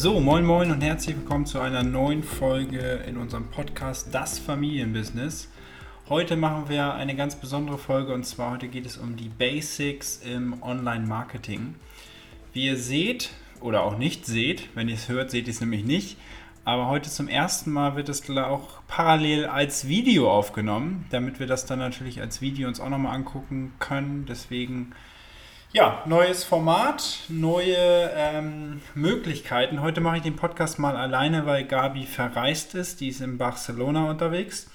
So, 0.00 0.20
moin 0.20 0.44
moin 0.44 0.70
und 0.70 0.80
herzlich 0.80 1.16
willkommen 1.16 1.44
zu 1.44 1.58
einer 1.58 1.82
neuen 1.82 2.22
Folge 2.22 3.02
in 3.08 3.16
unserem 3.16 3.50
Podcast 3.50 4.14
Das 4.14 4.38
Familienbusiness. 4.38 5.48
Heute 6.08 6.36
machen 6.36 6.68
wir 6.68 6.94
eine 6.94 7.16
ganz 7.16 7.34
besondere 7.34 7.78
Folge 7.78 8.14
und 8.14 8.24
zwar 8.24 8.52
heute 8.52 8.68
geht 8.68 8.86
es 8.86 8.96
um 8.96 9.16
die 9.16 9.28
Basics 9.28 10.18
im 10.18 10.62
Online-Marketing. 10.62 11.74
Wie 12.52 12.66
ihr 12.66 12.76
seht 12.76 13.30
oder 13.60 13.82
auch 13.82 13.98
nicht 13.98 14.24
seht, 14.24 14.68
wenn 14.76 14.88
ihr 14.88 14.94
es 14.94 15.08
hört, 15.08 15.32
seht 15.32 15.48
ihr 15.48 15.52
es 15.52 15.60
nämlich 15.60 15.84
nicht, 15.84 16.16
aber 16.64 16.86
heute 16.86 17.10
zum 17.10 17.26
ersten 17.26 17.72
Mal 17.72 17.96
wird 17.96 18.08
es 18.08 18.30
auch 18.30 18.68
parallel 18.86 19.46
als 19.46 19.88
Video 19.88 20.30
aufgenommen, 20.30 21.06
damit 21.10 21.40
wir 21.40 21.48
das 21.48 21.66
dann 21.66 21.80
natürlich 21.80 22.20
als 22.20 22.40
Video 22.40 22.68
uns 22.68 22.78
auch 22.78 22.88
nochmal 22.88 23.16
angucken 23.16 23.72
können. 23.80 24.26
Deswegen 24.28 24.92
ja, 25.72 26.02
neues 26.06 26.44
Format, 26.44 27.20
neue 27.28 27.76
ähm, 28.14 28.80
Möglichkeiten. 28.94 29.82
Heute 29.82 30.00
mache 30.00 30.16
ich 30.16 30.22
den 30.22 30.36
Podcast 30.36 30.78
mal 30.78 30.96
alleine, 30.96 31.44
weil 31.44 31.64
Gabi 31.64 32.04
verreist 32.06 32.74
ist. 32.74 33.00
Die 33.00 33.08
ist 33.08 33.20
in 33.20 33.36
Barcelona 33.36 34.08
unterwegs. 34.08 34.70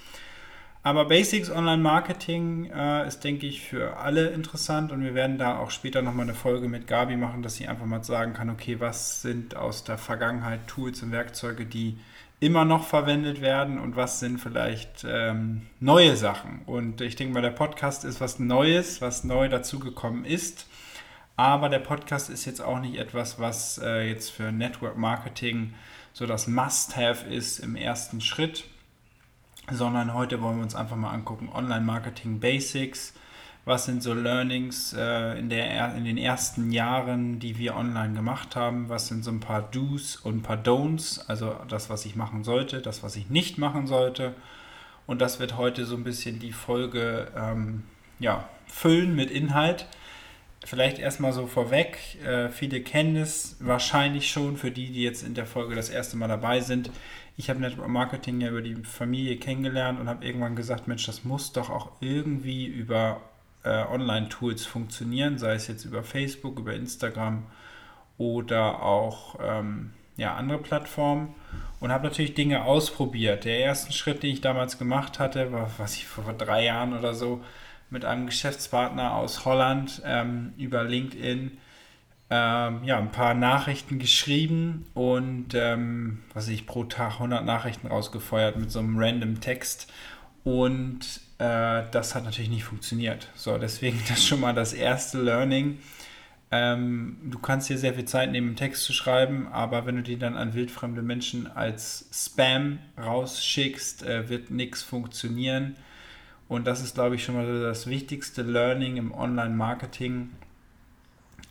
Aber 0.84 1.06
Basics 1.06 1.50
Online 1.50 1.82
Marketing 1.82 2.66
äh, 2.66 3.08
ist, 3.08 3.24
denke 3.24 3.48
ich, 3.48 3.62
für 3.62 3.98
alle 3.98 4.28
interessant 4.28 4.92
und 4.92 5.02
wir 5.02 5.16
werden 5.16 5.38
da 5.38 5.58
auch 5.58 5.72
später 5.72 6.02
nochmal 6.02 6.26
eine 6.26 6.36
Folge 6.36 6.68
mit 6.68 6.88
Gabi 6.88 7.16
machen, 7.16 7.42
dass 7.42 7.56
sie 7.56 7.68
einfach 7.68 7.86
mal 7.86 8.04
sagen 8.04 8.34
kann, 8.34 8.50
okay, 8.50 8.80
was 8.80 9.22
sind 9.22 9.56
aus 9.56 9.86
der 9.86 9.98
Vergangenheit 9.98 10.68
Tools 10.68 11.02
und 11.02 11.14
Werkzeuge, 11.14 11.66
die 11.66 11.98
immer 12.42 12.66
noch 12.66 12.86
verwendet 12.86 13.40
werden 13.40 13.80
und 13.80 13.96
was 13.96 14.20
sind 14.20 14.40
vielleicht 14.40 15.06
ähm, 15.08 15.62
neue 15.80 16.18
Sachen. 16.18 16.64
Und 16.66 17.00
ich 17.00 17.16
denke 17.16 17.34
mal, 17.34 17.42
der 17.42 17.52
Podcast 17.52 18.04
ist 18.04 18.20
was 18.20 18.38
Neues, 18.40 19.02
was 19.02 19.24
neu 19.24 19.48
dazugekommen 19.48 20.26
ist. 20.26 20.68
Aber 21.36 21.70
der 21.70 21.80
Podcast 21.80 22.30
ist 22.30 22.46
jetzt 22.46 22.62
auch 22.62 22.80
nicht 22.80 22.98
etwas, 22.98 23.40
was 23.40 23.80
äh, 23.80 24.08
jetzt 24.08 24.30
für 24.30 24.52
Network 24.52 24.98
Marketing 24.98 25.74
so 26.14 26.28
das 26.28 26.48
Must-Have 26.48 27.28
ist 27.28 27.60
im 27.60 27.76
ersten 27.76 28.22
Schritt, 28.22 28.66
sondern 29.72 30.14
heute 30.14 30.42
wollen 30.42 30.58
wir 30.58 30.64
uns 30.64 30.76
einfach 30.76 30.96
mal 30.96 31.12
angucken, 31.12 31.50
Online-Marketing 31.52 32.40
Basics. 32.40 33.14
Was 33.66 33.86
sind 33.86 34.04
so 34.04 34.14
Learnings 34.14 34.94
äh, 34.94 35.40
in, 35.40 35.50
der, 35.50 35.96
in 35.96 36.04
den 36.04 36.18
ersten 36.18 36.72
Jahren, 36.72 37.40
die 37.40 37.58
wir 37.58 37.76
online 37.78 38.14
gemacht 38.14 38.56
haben? 38.56 38.90
Was 38.90 39.08
sind 39.08 39.24
so 39.24 39.32
ein 39.32 39.40
paar 39.40 39.62
Do's 39.62 40.18
und 40.18 40.38
ein 40.38 40.42
paar 40.44 40.58
Don'ts? 40.58 41.26
Also 41.28 41.56
das, 41.70 41.90
was 41.90 42.06
ich 42.06 42.16
machen 42.16 42.44
sollte, 42.44 42.82
das, 42.82 43.04
was 43.04 43.16
ich 43.16 43.30
nicht 43.30 43.58
machen 43.58 43.88
sollte. 43.88 44.36
Und 45.08 45.22
das 45.22 45.40
wird 45.40 45.58
heute 45.58 45.86
so 45.86 45.96
ein 45.96 46.04
bisschen 46.04 46.40
die 46.40 46.52
Folge 46.52 47.32
ähm, 47.36 47.84
ja, 48.20 48.48
füllen 48.68 49.16
mit 49.16 49.32
Inhalt. 49.32 49.88
Vielleicht 50.66 50.98
erstmal 50.98 51.34
so 51.34 51.46
vorweg, 51.46 51.98
äh, 52.26 52.50
viele 52.50 52.82
kennen 52.82 53.18
es 53.18 53.58
wahrscheinlich 53.60 54.32
schon, 54.32 54.56
für 54.56 54.72
die, 54.72 54.92
die 54.92 55.04
jetzt 55.04 55.24
in 55.24 55.34
der 55.34 55.46
Folge 55.46 55.76
das 55.76 55.90
erste 55.90 56.16
Mal 56.16 56.28
dabei 56.28 56.62
sind. 56.62 56.90
Ich 57.36 57.50
habe 57.50 57.60
Network 57.60 57.90
Marketing 57.90 58.40
ja 58.40 58.50
über 58.50 58.62
die 58.62 58.76
Familie 58.76 59.38
kennengelernt 59.38 60.00
und 60.00 60.08
habe 60.08 60.26
irgendwann 60.26 60.56
gesagt, 60.56 60.88
Mensch, 60.88 61.06
das 61.06 61.24
muss 61.24 61.52
doch 61.52 61.70
auch 61.70 61.92
irgendwie 62.00 62.66
über 62.66 63.22
äh, 63.64 63.84
Online-Tools 63.86 64.66
funktionieren, 64.66 65.38
sei 65.38 65.54
es 65.54 65.68
jetzt 65.68 65.84
über 65.84 66.04
Facebook, 66.04 66.60
über 66.60 66.74
Instagram 66.74 67.44
oder 68.18 68.82
auch 68.84 69.40
ähm, 69.42 69.92
ja, 70.16 70.36
andere 70.36 70.60
Plattformen 70.60 71.34
und 71.80 71.92
habe 71.92 72.06
natürlich 72.06 72.36
Dinge 72.36 72.64
ausprobiert. 72.64 73.46
Der 73.46 73.60
erste 73.60 73.92
Schritt, 73.92 74.24
den 74.24 74.32
ich 74.32 74.42
damals 74.42 74.78
gemacht 74.78 75.20
hatte, 75.20 75.52
war, 75.52 75.70
was 75.78 75.96
ich 75.96 76.08
vor 76.08 76.32
drei 76.34 76.66
Jahren 76.66 76.98
oder 76.98 77.14
so, 77.14 77.42
mit 77.94 78.04
einem 78.06 78.26
Geschäftspartner 78.26 79.14
aus 79.14 79.46
Holland 79.46 80.02
ähm, 80.04 80.54
über 80.58 80.84
LinkedIn 80.84 81.58
ähm, 82.32 82.84
ja, 82.84 82.98
ein 82.98 83.12
paar 83.12 83.36
Nachrichten 83.36 84.00
geschrieben 84.00 84.88
und 84.96 85.54
ähm, 85.54 86.24
was 86.34 86.48
ich 86.48 86.66
pro 86.66 86.86
Tag 86.86 87.14
100 87.14 87.46
Nachrichten 87.46 87.88
rausgefeuert 87.88 88.58
mit 88.58 88.72
so 88.72 88.80
einem 88.80 88.98
random 88.98 89.40
Text 89.40 89.94
und 90.44 91.22
äh, 91.38 91.84
das 91.92 92.16
hat 92.16 92.24
natürlich 92.24 92.50
nicht 92.50 92.64
funktioniert. 92.64 93.30
So, 93.36 93.60
deswegen 93.60 94.02
das 94.10 94.26
schon 94.26 94.40
mal 94.40 94.54
das 94.54 94.74
erste 94.74 95.22
Learning. 95.22 95.78
Ähm, 96.50 97.18
du 97.26 97.38
kannst 97.38 97.70
dir 97.70 97.78
sehr 97.78 97.94
viel 97.94 98.06
Zeit 98.06 98.32
nehmen, 98.32 98.48
einen 98.48 98.56
Text 98.56 98.84
zu 98.84 98.94
schreiben, 98.94 99.48
aber 99.52 99.86
wenn 99.86 99.98
du 99.98 100.02
die 100.02 100.18
dann 100.18 100.36
an 100.36 100.56
wildfremde 100.56 101.04
Menschen 101.04 101.46
als 101.46 102.10
Spam 102.12 102.80
rausschickst, 102.98 104.04
äh, 104.04 104.30
wird 104.30 104.50
nichts 104.50 104.82
funktionieren. 104.82 105.76
Und 106.54 106.68
das 106.68 106.82
ist, 106.82 106.94
glaube 106.94 107.16
ich, 107.16 107.24
schon 107.24 107.34
mal 107.34 107.62
das 107.62 107.88
wichtigste 107.88 108.44
Learning 108.44 108.98
im 108.98 109.12
Online-Marketing 109.12 110.30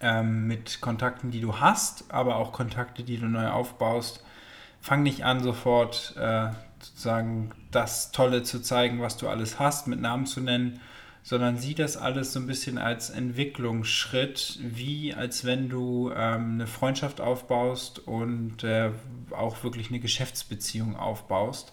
ähm, 0.00 0.46
mit 0.46 0.80
Kontakten, 0.80 1.32
die 1.32 1.40
du 1.40 1.58
hast, 1.58 2.04
aber 2.12 2.36
auch 2.36 2.52
Kontakte, 2.52 3.02
die 3.02 3.18
du 3.18 3.26
neu 3.26 3.48
aufbaust. 3.48 4.22
Fang 4.80 5.02
nicht 5.02 5.24
an, 5.24 5.42
sofort 5.42 6.14
äh, 6.16 6.50
sozusagen 6.78 7.50
das 7.72 8.12
Tolle 8.12 8.44
zu 8.44 8.62
zeigen, 8.62 9.00
was 9.00 9.16
du 9.16 9.28
alles 9.28 9.58
hast, 9.58 9.88
mit 9.88 10.00
Namen 10.00 10.26
zu 10.26 10.40
nennen, 10.40 10.78
sondern 11.24 11.56
sieh 11.56 11.74
das 11.74 11.96
alles 11.96 12.32
so 12.32 12.38
ein 12.38 12.46
bisschen 12.46 12.78
als 12.78 13.10
Entwicklungsschritt, 13.10 14.60
wie 14.62 15.14
als 15.14 15.44
wenn 15.44 15.68
du 15.68 16.12
ähm, 16.14 16.54
eine 16.54 16.68
Freundschaft 16.68 17.20
aufbaust 17.20 17.98
und 17.98 18.62
äh, 18.62 18.92
auch 19.32 19.64
wirklich 19.64 19.88
eine 19.88 19.98
Geschäftsbeziehung 19.98 20.94
aufbaust. 20.94 21.72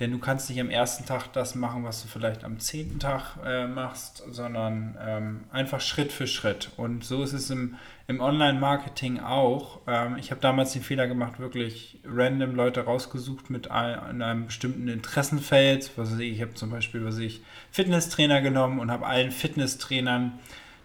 Denn 0.00 0.10
du 0.10 0.18
kannst 0.18 0.50
nicht 0.50 0.60
am 0.60 0.70
ersten 0.70 1.06
Tag 1.06 1.32
das 1.34 1.54
machen, 1.54 1.84
was 1.84 2.02
du 2.02 2.08
vielleicht 2.08 2.42
am 2.42 2.58
zehnten 2.58 2.98
Tag 2.98 3.36
äh, 3.44 3.68
machst, 3.68 4.24
sondern 4.28 4.98
ähm, 5.00 5.44
einfach 5.52 5.80
Schritt 5.80 6.10
für 6.10 6.26
Schritt. 6.26 6.70
Und 6.76 7.04
so 7.04 7.22
ist 7.22 7.32
es 7.32 7.48
im, 7.50 7.76
im 8.08 8.20
Online-Marketing 8.20 9.20
auch. 9.20 9.82
Ähm, 9.86 10.16
ich 10.16 10.32
habe 10.32 10.40
damals 10.40 10.72
den 10.72 10.82
Fehler 10.82 11.06
gemacht, 11.06 11.38
wirklich 11.38 12.00
random 12.04 12.56
Leute 12.56 12.80
rausgesucht 12.80 13.50
mit 13.50 13.70
ein, 13.70 14.20
einem 14.20 14.46
bestimmten 14.46 14.88
Interessenfeld. 14.88 15.92
Was 15.94 16.18
ich, 16.18 16.32
ich 16.32 16.42
habe 16.42 16.54
zum 16.54 16.70
Beispiel, 16.70 17.04
was 17.04 17.18
ich, 17.18 17.42
Fitnesstrainer 17.70 18.40
genommen 18.40 18.80
und 18.80 18.90
habe 18.90 19.06
allen 19.06 19.30
Fitnesstrainern 19.30 20.40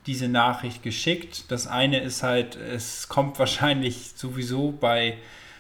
diese 0.06 0.28
Nachricht 0.28 0.84
geschickt. 0.84 1.52
Das 1.52 1.66
eine 1.66 2.00
ist 2.00 2.22
halt, 2.22 2.58
es 2.58 3.10
kommt 3.10 3.40
wahrscheinlich 3.40 4.12
sowieso 4.16 4.72
bei 4.72 5.18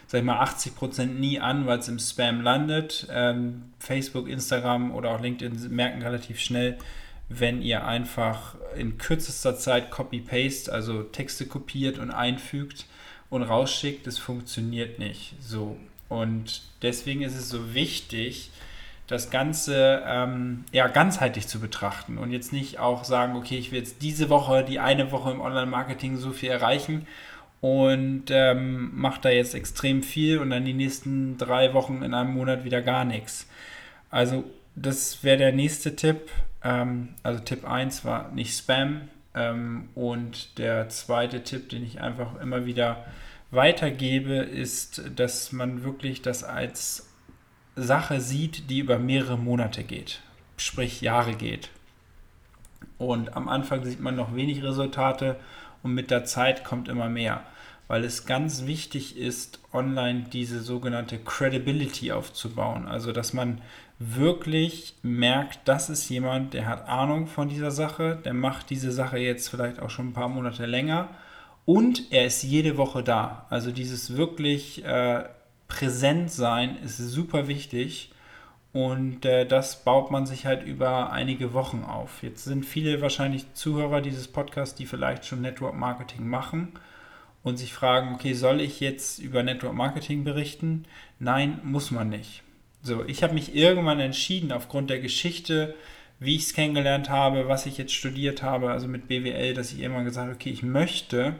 sag 0.10 0.22
ich 0.22 0.26
mal, 0.26 0.40
80 0.40 0.76
Prozent 0.76 1.20
nie 1.20 1.40
an, 1.40 1.68
weil 1.68 1.78
es 1.78 1.88
im 1.88 2.00
Spam 2.00 2.42
landet. 2.42 3.08
Ähm, 3.12 3.66
Facebook, 3.78 4.28
Instagram 4.28 4.92
oder 4.92 5.12
auch 5.12 5.22
LinkedIn 5.22 5.70
merken 5.70 6.02
relativ 6.02 6.40
schnell, 6.40 6.80
wenn 7.30 7.62
ihr 7.62 7.86
einfach 7.86 8.56
in 8.76 8.98
kürzester 8.98 9.56
Zeit 9.56 9.92
Copy-Paste, 9.92 10.74
also 10.74 11.04
Texte 11.04 11.46
kopiert 11.46 12.00
und 12.00 12.10
einfügt 12.10 12.88
und 13.30 13.44
rausschickt, 13.44 14.08
das 14.08 14.18
funktioniert 14.18 14.98
nicht 14.98 15.36
so. 15.40 15.78
Und 16.10 16.64
deswegen 16.82 17.22
ist 17.22 17.36
es 17.36 17.50
so 17.50 17.76
wichtig, 17.76 18.50
das 19.06 19.30
Ganze 19.30 20.04
ähm, 20.08 20.64
ja, 20.72 20.88
ganzheitlich 20.88 21.48
zu 21.48 21.60
betrachten 21.60 22.18
und 22.18 22.32
jetzt 22.32 22.52
nicht 22.52 22.80
auch 22.80 23.04
sagen, 23.04 23.36
okay, 23.36 23.60
ich 23.60 23.72
will 23.72 23.78
jetzt 23.78 24.02
diese 24.02 24.30
Woche, 24.30 24.64
die 24.64 24.80
eine 24.80 25.12
Woche 25.12 25.30
im 25.30 25.42
Online-Marketing 25.42 26.18
so 26.18 26.32
viel 26.32 26.50
erreichen 26.50 27.06
und 27.62 28.26
ähm, 28.30 28.92
macht 28.94 29.26
da 29.26 29.30
jetzt 29.30 29.54
extrem 29.54 30.02
viel 30.04 30.40
und 30.40 30.50
dann 30.50 30.66
die 30.66 30.74
nächsten 30.74 31.38
drei 31.38 31.74
Wochen 31.74 32.02
in 32.04 32.14
einem 32.14 32.34
Monat 32.34 32.64
wieder 32.64 32.82
gar 32.82 33.04
nichts. 33.04 33.48
Also 34.10 34.46
das 34.76 35.24
wäre 35.24 35.38
der 35.38 35.52
nächste 35.52 35.96
Tipp. 35.96 36.30
Ähm, 36.64 37.10
also 37.24 37.44
Tipp 37.44 37.66
1 37.66 38.06
war 38.06 38.32
nicht 38.32 38.58
Spam. 38.58 39.10
Ähm, 39.36 39.90
und 39.94 40.58
der 40.58 40.90
zweite 40.90 41.44
Tipp, 41.44 41.70
den 41.70 41.84
ich 41.84 42.02
einfach 42.02 42.40
immer 42.40 42.66
wieder 42.66 43.06
weitergebe, 43.52 44.36
ist, 44.36 45.02
dass 45.16 45.52
man 45.52 45.84
wirklich 45.84 46.22
das 46.22 46.44
als 46.44 47.10
Sache 47.76 48.22
sieht, 48.22 48.70
die 48.70 48.80
über 48.80 49.00
mehrere 49.00 49.38
Monate 49.38 49.84
geht, 49.84 50.22
sprich 50.58 51.02
Jahre 51.02 51.34
geht. 51.34 51.70
Und 52.98 53.36
am 53.36 53.48
Anfang 53.48 53.86
sieht 53.86 54.00
man 54.00 54.16
noch 54.16 54.36
wenig 54.36 54.64
Resultate 54.64 55.38
und 55.84 55.94
mit 55.94 56.12
der 56.12 56.26
Zeit 56.26 56.64
kommt 56.64 56.88
immer 56.88 57.10
mehr, 57.10 57.44
weil 57.88 58.04
es 58.04 58.26
ganz 58.26 58.66
wichtig 58.66 59.18
ist, 59.18 59.60
online 59.74 60.26
diese 60.32 60.62
sogenannte 60.62 61.18
Credibility 61.18 62.12
aufzubauen. 62.12 62.88
Also, 62.88 63.12
dass 63.12 63.34
man 63.34 63.62
wirklich 64.00 64.96
merkt, 65.04 65.60
das 65.66 65.90
ist 65.90 66.08
jemand, 66.10 66.54
der 66.54 66.68
hat 66.68 66.88
Ahnung 66.88 67.28
von 67.28 67.50
dieser 67.50 67.72
Sache, 67.72 68.18
der 68.24 68.34
macht 68.34 68.70
diese 68.70 68.92
Sache 68.92 69.18
jetzt 69.18 69.50
vielleicht 69.50 69.80
auch 69.80 69.90
schon 69.90 70.10
ein 70.10 70.14
paar 70.14 70.30
Monate 70.30 70.66
länger 70.66 71.10
und 71.66 72.12
er 72.12 72.26
ist 72.26 72.44
jede 72.44 72.78
Woche 72.78 73.04
da. 73.04 73.46
Also 73.50 73.72
dieses 73.72 74.16
wirklich 74.16 74.84
äh, 74.86 75.26
präsent 75.68 76.32
sein 76.32 76.78
ist 76.82 76.98
super 76.98 77.48
wichtig 77.48 78.12
und 78.72 79.26
äh, 79.26 79.46
das 79.46 79.84
baut 79.84 80.12
man 80.12 80.26
sich 80.26 80.46
halt 80.46 80.64
über 80.64 81.12
einige 81.12 81.54
Wochen 81.54 81.84
auf. 81.84 82.22
Jetzt 82.22 82.44
sind 82.44 82.66
viele 82.66 83.02
wahrscheinlich 83.02 83.54
Zuhörer 83.54 84.02
dieses 84.02 84.28
Podcasts, 84.28 84.76
die 84.76 84.86
vielleicht 84.86 85.26
schon 85.26 85.42
Network 85.42 85.76
Marketing 85.76 86.28
machen 86.28 86.74
und 87.42 87.58
sich 87.58 87.74
fragen, 87.74 88.14
okay, 88.14 88.34
soll 88.34 88.62
ich 88.62 88.80
jetzt 88.80 89.20
über 89.20 89.42
Network 89.42 89.74
Marketing 89.74 90.24
berichten? 90.24 90.86
Nein, 91.18 91.60
muss 91.64 91.90
man 91.90 92.10
nicht. 92.10 92.44
So, 92.82 93.04
ich 93.06 93.24
habe 93.24 93.34
mich 93.34 93.56
irgendwann 93.56 94.00
entschieden, 94.00 94.52
aufgrund 94.52 94.90
der 94.90 95.00
Geschichte, 95.00 95.76
wie 96.20 96.36
ich 96.36 96.44
es 96.44 96.54
kennengelernt 96.54 97.10
habe, 97.10 97.48
was 97.48 97.66
ich 97.66 97.78
jetzt 97.78 97.94
studiert 97.94 98.44
habe, 98.44 98.72
also 98.72 98.88
mit 98.88 99.08
BWL, 99.08 99.54
dass 99.54 99.72
ich 99.72 99.80
irgendwann 99.80 100.06
gesagt 100.06 100.28
habe, 100.28 100.36
okay, 100.36 100.52
ich 100.52 100.64
möchte 100.64 101.36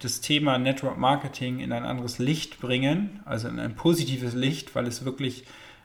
das 0.00 0.20
Thema 0.20 0.58
Network 0.58 0.98
Marketing 0.98 1.60
in 1.60 1.72
ein 1.72 1.84
anderes 1.84 2.18
Licht 2.18 2.60
bringen, 2.60 3.20
also 3.24 3.48
in 3.48 3.60
ein 3.60 3.76
positives 3.76 4.34
Licht, 4.34 4.74
weil 4.74 4.86
es 4.86 5.04
wirklich 5.04 5.44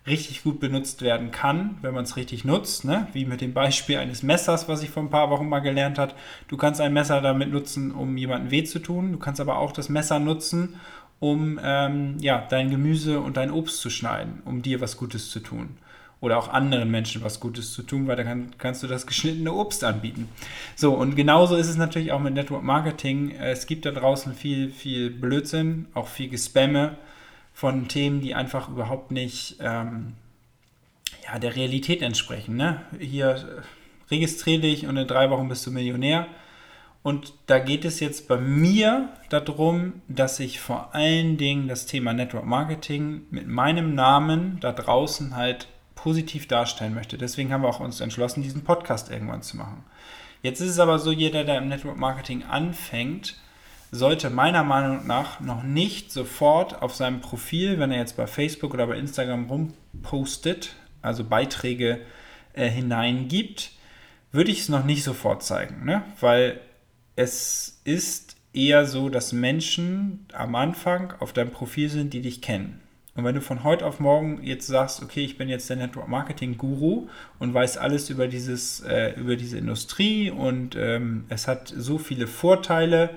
richtig 0.09 0.43
gut 0.43 0.59
benutzt 0.59 1.01
werden 1.01 1.31
kann, 1.31 1.77
wenn 1.81 1.93
man 1.93 2.03
es 2.03 2.17
richtig 2.17 2.43
nutzt, 2.43 2.85
ne? 2.85 3.07
wie 3.13 3.25
mit 3.25 3.41
dem 3.41 3.53
Beispiel 3.53 3.97
eines 3.97 4.23
Messers, 4.23 4.67
was 4.67 4.83
ich 4.83 4.89
vor 4.89 5.03
ein 5.03 5.09
paar 5.09 5.29
Wochen 5.29 5.47
mal 5.47 5.59
gelernt 5.59 5.97
habe. 5.97 6.13
Du 6.47 6.57
kannst 6.57 6.81
ein 6.81 6.93
Messer 6.93 7.21
damit 7.21 7.51
nutzen, 7.51 7.91
um 7.91 8.17
jemandem 8.17 8.51
weh 8.51 8.63
zu 8.63 8.79
tun. 8.79 9.13
Du 9.13 9.19
kannst 9.19 9.39
aber 9.39 9.57
auch 9.57 9.71
das 9.71 9.89
Messer 9.89 10.19
nutzen, 10.19 10.75
um 11.19 11.59
ähm, 11.63 12.17
ja, 12.19 12.45
dein 12.49 12.69
Gemüse 12.69 13.19
und 13.19 13.37
dein 13.37 13.51
Obst 13.51 13.79
zu 13.79 13.89
schneiden, 13.89 14.41
um 14.45 14.61
dir 14.61 14.81
was 14.81 14.97
Gutes 14.97 15.29
zu 15.29 15.39
tun. 15.39 15.77
Oder 16.21 16.37
auch 16.37 16.49
anderen 16.49 16.91
Menschen 16.91 17.23
was 17.23 17.39
Gutes 17.39 17.71
zu 17.71 17.81
tun, 17.83 18.07
weil 18.07 18.17
dann 18.17 18.25
kann, 18.25 18.51
kannst 18.57 18.83
du 18.83 18.87
das 18.87 19.07
geschnittene 19.07 19.53
Obst 19.53 19.85
anbieten. 19.85 20.27
So, 20.75 20.93
und 20.93 21.15
genauso 21.15 21.55
ist 21.55 21.69
es 21.69 21.77
natürlich 21.77 22.11
auch 22.11 22.19
mit 22.19 22.33
Network 22.33 22.63
Marketing. 22.63 23.31
Es 23.31 23.67
gibt 23.67 23.85
da 23.85 23.91
draußen 23.91 24.33
viel, 24.33 24.69
viel 24.69 25.11
Blödsinn, 25.11 25.85
auch 25.93 26.07
viel 26.07 26.29
Gespamme 26.29 26.97
von 27.59 27.89
Themen, 27.89 28.21
die 28.21 28.35
einfach 28.35 28.69
überhaupt 28.69 29.11
nicht 29.11 29.57
ähm, 29.59 30.13
ja, 31.25 31.39
der 31.39 31.57
Realität 31.57 32.01
entsprechen. 32.01 32.55
Ne? 32.55 32.81
Hier 32.97 33.31
äh, 33.31 34.09
registriere 34.09 34.61
dich 34.61 34.87
und 34.87 34.95
in 34.95 35.07
drei 35.07 35.29
Wochen 35.29 35.49
bist 35.49 35.67
du 35.67 35.71
Millionär. 35.71 36.27
Und 37.03 37.33
da 37.47 37.59
geht 37.59 37.83
es 37.83 37.99
jetzt 37.99 38.29
bei 38.29 38.37
mir 38.37 39.09
darum, 39.27 40.01
dass 40.07 40.39
ich 40.39 40.61
vor 40.61 40.95
allen 40.95 41.35
Dingen 41.35 41.67
das 41.67 41.85
Thema 41.85 42.13
Network 42.13 42.45
Marketing 42.45 43.23
mit 43.29 43.45
meinem 43.45 43.93
Namen 43.93 44.59
da 44.61 44.71
draußen 44.71 45.35
halt 45.35 45.67
positiv 45.95 46.47
darstellen 46.47 46.93
möchte. 46.93 47.17
Deswegen 47.17 47.51
haben 47.51 47.63
wir 47.63 47.67
auch 47.67 47.81
uns 47.81 47.99
entschlossen, 47.99 48.41
diesen 48.41 48.63
Podcast 48.63 49.11
irgendwann 49.11 49.41
zu 49.41 49.57
machen. 49.57 49.83
Jetzt 50.43 50.61
ist 50.61 50.69
es 50.69 50.79
aber 50.79 50.97
so, 50.97 51.11
jeder, 51.11 51.43
der 51.43 51.57
im 51.57 51.67
Network 51.67 51.97
Marketing 51.97 52.43
anfängt, 52.43 53.35
sollte 53.91 54.29
meiner 54.29 54.63
Meinung 54.63 55.07
nach 55.07 55.39
noch 55.39 55.63
nicht 55.63 56.11
sofort 56.11 56.81
auf 56.81 56.95
seinem 56.95 57.21
Profil, 57.21 57.79
wenn 57.79 57.91
er 57.91 57.99
jetzt 57.99 58.17
bei 58.17 58.27
Facebook 58.27 58.73
oder 58.73 58.87
bei 58.87 58.97
Instagram 58.97 59.49
rumpostet, 59.49 60.75
also 61.01 61.23
Beiträge 61.23 62.01
äh, 62.53 62.69
hineingibt, 62.69 63.71
würde 64.31 64.51
ich 64.51 64.61
es 64.61 64.69
noch 64.69 64.85
nicht 64.85 65.03
sofort 65.03 65.43
zeigen, 65.43 65.85
ne? 65.85 66.03
weil 66.19 66.59
es 67.15 67.81
ist 67.83 68.35
eher 68.53 68.85
so, 68.85 69.09
dass 69.09 69.33
Menschen 69.33 70.25
am 70.33 70.55
Anfang 70.55 71.13
auf 71.19 71.33
deinem 71.33 71.51
Profil 71.51 71.89
sind, 71.89 72.13
die 72.13 72.21
dich 72.21 72.41
kennen. 72.41 72.81
Und 73.15 73.25
wenn 73.25 73.35
du 73.35 73.41
von 73.41 73.63
heute 73.63 73.85
auf 73.85 73.99
morgen 73.99 74.41
jetzt 74.43 74.67
sagst, 74.67 75.03
okay, 75.03 75.25
ich 75.25 75.37
bin 75.37 75.49
jetzt 75.49 75.69
der 75.69 75.75
Network 75.75 76.07
Marketing 76.07 76.57
Guru 76.57 77.09
und 77.37 77.53
weiß 77.53 77.77
alles 77.77 78.09
über, 78.09 78.27
dieses, 78.27 78.81
äh, 78.81 79.13
über 79.19 79.35
diese 79.35 79.57
Industrie 79.57 80.31
und 80.31 80.75
ähm, 80.77 81.25
es 81.27 81.47
hat 81.47 81.73
so 81.75 81.97
viele 81.97 82.27
Vorteile 82.27 83.09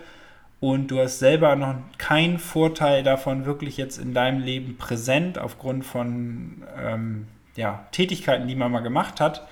und 0.63 0.93
du 0.93 1.01
hast 1.01 1.19
selber 1.19 1.57
noch 1.57 1.75
keinen 1.99 2.39
Vorteil 2.39 3.03
davon 3.03 3.47
wirklich 3.47 3.77
jetzt 3.77 3.99
in 3.99 4.15
deinem 4.15 4.41
Leben 4.41 4.77
präsent 4.77 5.37
aufgrund 5.37 5.85
von 5.85 6.63
ähm, 6.79 7.27
ja, 7.57 7.89
Tätigkeiten, 7.91 8.47
die 8.47 8.55
man 8.55 8.71
mal 8.71 8.79
gemacht 8.79 9.21
hat. 9.21 9.45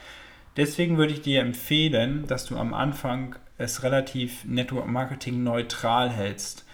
Deswegen 0.56 0.98
würde 0.98 1.12
ich 1.12 1.20
dir 1.20 1.40
empfehlen, 1.40 2.28
dass 2.28 2.44
du 2.46 2.56
am 2.56 2.72
Anfang 2.72 3.34
es 3.58 3.82
relativ 3.82 4.44
Network 4.44 4.86
Marketing 4.86 5.42
neutral 5.42 6.10
hältst. 6.10 6.64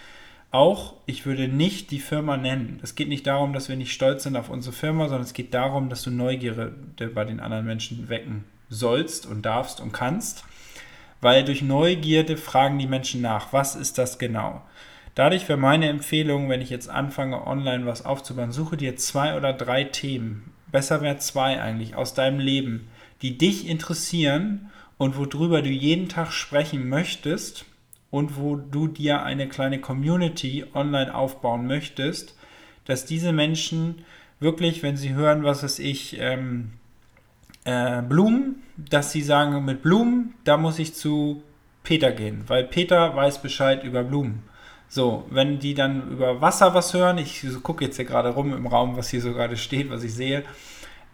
Auch, 0.51 0.97
ich 1.07 1.25
würde 1.25 1.49
nicht 1.49 1.91
die 1.91 1.99
Firma 1.99 2.37
nennen. 2.37 2.79
Es 2.83 2.95
geht 2.95 3.09
nicht 3.09 3.27
darum, 3.27 3.55
dass 3.55 3.71
wir 3.71 3.77
nicht 3.77 3.95
stolz 3.95 4.25
sind 4.25 4.37
auf 4.37 4.51
unsere 4.51 4.77
Firma, 4.77 5.09
sondern 5.09 5.25
es 5.25 5.33
geht 5.33 5.55
darum, 5.55 5.89
dass 5.89 6.03
du 6.03 6.11
Neugierde 6.11 6.75
bei 7.15 7.25
den 7.25 7.41
anderen 7.41 7.65
Menschen 7.65 8.11
wecken 8.11 8.45
sollst 8.69 9.25
und 9.25 9.47
darfst 9.47 9.81
und 9.81 9.93
kannst. 9.93 10.45
Weil 11.21 11.45
durch 11.45 11.63
Neugierde 11.63 12.37
fragen 12.37 12.79
die 12.79 12.87
Menschen 12.87 13.21
nach, 13.21 13.53
was 13.53 13.75
ist 13.75 13.99
das 13.99 14.19
genau? 14.19 14.63
Dadurch 15.15 15.49
wäre 15.49 15.59
meine 15.59 15.89
Empfehlung, 15.89 16.51
wenn 16.51 16.61
ich 16.61 16.69
jetzt 16.69 16.91
anfange, 16.91 17.47
online 17.47 17.87
was 17.87 18.05
aufzubauen, 18.05 18.53
suche 18.53 18.77
dir 18.77 18.97
zwei 18.97 19.37
oder 19.37 19.55
drei 19.55 19.85
Themen, 19.85 20.53
besser 20.71 21.01
wäre 21.01 21.17
zwei 21.19 21.61
eigentlich, 21.61 21.97
aus 21.97 22.13
deinem 22.13 22.39
Leben, 22.39 22.89
die 23.23 23.39
dich 23.39 23.67
interessieren 23.67 24.71
und 24.99 25.17
worüber 25.17 25.63
du 25.63 25.71
jeden 25.71 26.11
Tag 26.11 26.33
sprechen 26.33 26.89
möchtest 26.89 27.65
und 28.11 28.37
wo 28.37 28.57
du 28.57 28.89
dir 28.89 29.23
eine 29.23 29.49
kleine 29.49 29.81
Community 29.81 30.65
online 30.75 31.15
aufbauen 31.15 31.67
möchtest, 31.67 32.37
dass 32.85 33.07
diese 33.07 33.33
Menschen 33.33 34.05
wirklich, 34.39 34.83
wenn 34.83 34.97
sie 34.97 35.15
hören, 35.15 35.45
was 35.45 35.63
weiß 35.63 35.79
ich, 35.79 36.19
ähm, 36.21 36.73
äh, 37.67 38.03
Blumen, 38.03 38.63
dass 38.77 39.13
sie 39.13 39.23
sagen, 39.23 39.65
mit 39.65 39.83
Blumen, 39.83 40.35
da 40.45 40.57
muss 40.57 40.79
ich 40.79 40.95
zu 40.95 41.43
Peter 41.83 42.13
gehen, 42.13 42.45
weil 42.47 42.65
Peter 42.65 43.15
weiß 43.15 43.43
Bescheid 43.43 43.85
über 43.85 44.03
Blumen. 44.03 44.43
So, 44.89 45.27
wenn 45.31 45.59
die 45.59 45.75
dann 45.75 46.11
über 46.13 46.41
Wasser 46.41 46.73
was 46.75 46.95
hören, 46.95 47.19
ich 47.19 47.45
gucke 47.63 47.85
jetzt 47.85 47.97
hier 47.97 48.05
gerade 48.05 48.31
rum 48.31 48.55
im 48.55 48.67
Raum, 48.67 48.97
was 48.97 49.11
hier 49.11 49.21
so 49.21 49.33
gerade 49.33 49.57
steht, 49.57 49.91
was 49.91 50.05
ich 50.05 50.15
sehe. 50.15 50.45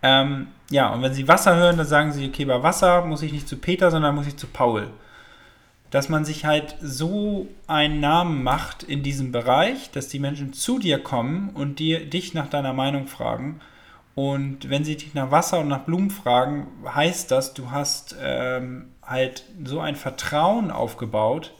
Ähm, 0.02 0.48
ja, 0.70 0.92
und 0.92 1.02
wenn 1.02 1.14
sie 1.14 1.26
Wasser 1.26 1.56
hören, 1.56 1.78
dann 1.78 1.86
sagen 1.86 2.12
sie, 2.12 2.28
okay, 2.28 2.44
bei 2.44 2.62
Wasser 2.62 3.04
muss 3.04 3.22
ich 3.22 3.32
nicht 3.32 3.48
zu 3.48 3.56
Peter, 3.56 3.90
sondern 3.90 4.14
muss 4.14 4.26
ich 4.26 4.36
zu 4.36 4.46
Paul 4.46 4.88
dass 5.92 6.08
man 6.08 6.24
sich 6.24 6.46
halt 6.46 6.74
so 6.80 7.48
einen 7.66 8.00
Namen 8.00 8.42
macht 8.42 8.82
in 8.82 9.02
diesem 9.02 9.30
Bereich, 9.30 9.90
dass 9.90 10.08
die 10.08 10.18
Menschen 10.18 10.54
zu 10.54 10.78
dir 10.78 10.98
kommen 10.98 11.50
und 11.50 11.78
dir, 11.78 12.08
dich 12.08 12.32
nach 12.32 12.48
deiner 12.48 12.72
Meinung 12.72 13.06
fragen. 13.06 13.60
Und 14.14 14.68
wenn 14.68 14.84
sie 14.84 14.96
dich 14.96 15.14
nach 15.14 15.30
Wasser 15.30 15.60
und 15.60 15.68
nach 15.68 15.84
Blumen 15.84 16.10
fragen, 16.10 16.66
heißt 16.86 17.30
das, 17.30 17.54
du 17.54 17.70
hast 17.70 18.14
ähm, 18.20 18.92
halt 19.02 19.44
so 19.64 19.80
ein 19.80 19.96
Vertrauen 19.96 20.70
aufgebaut, 20.70 21.54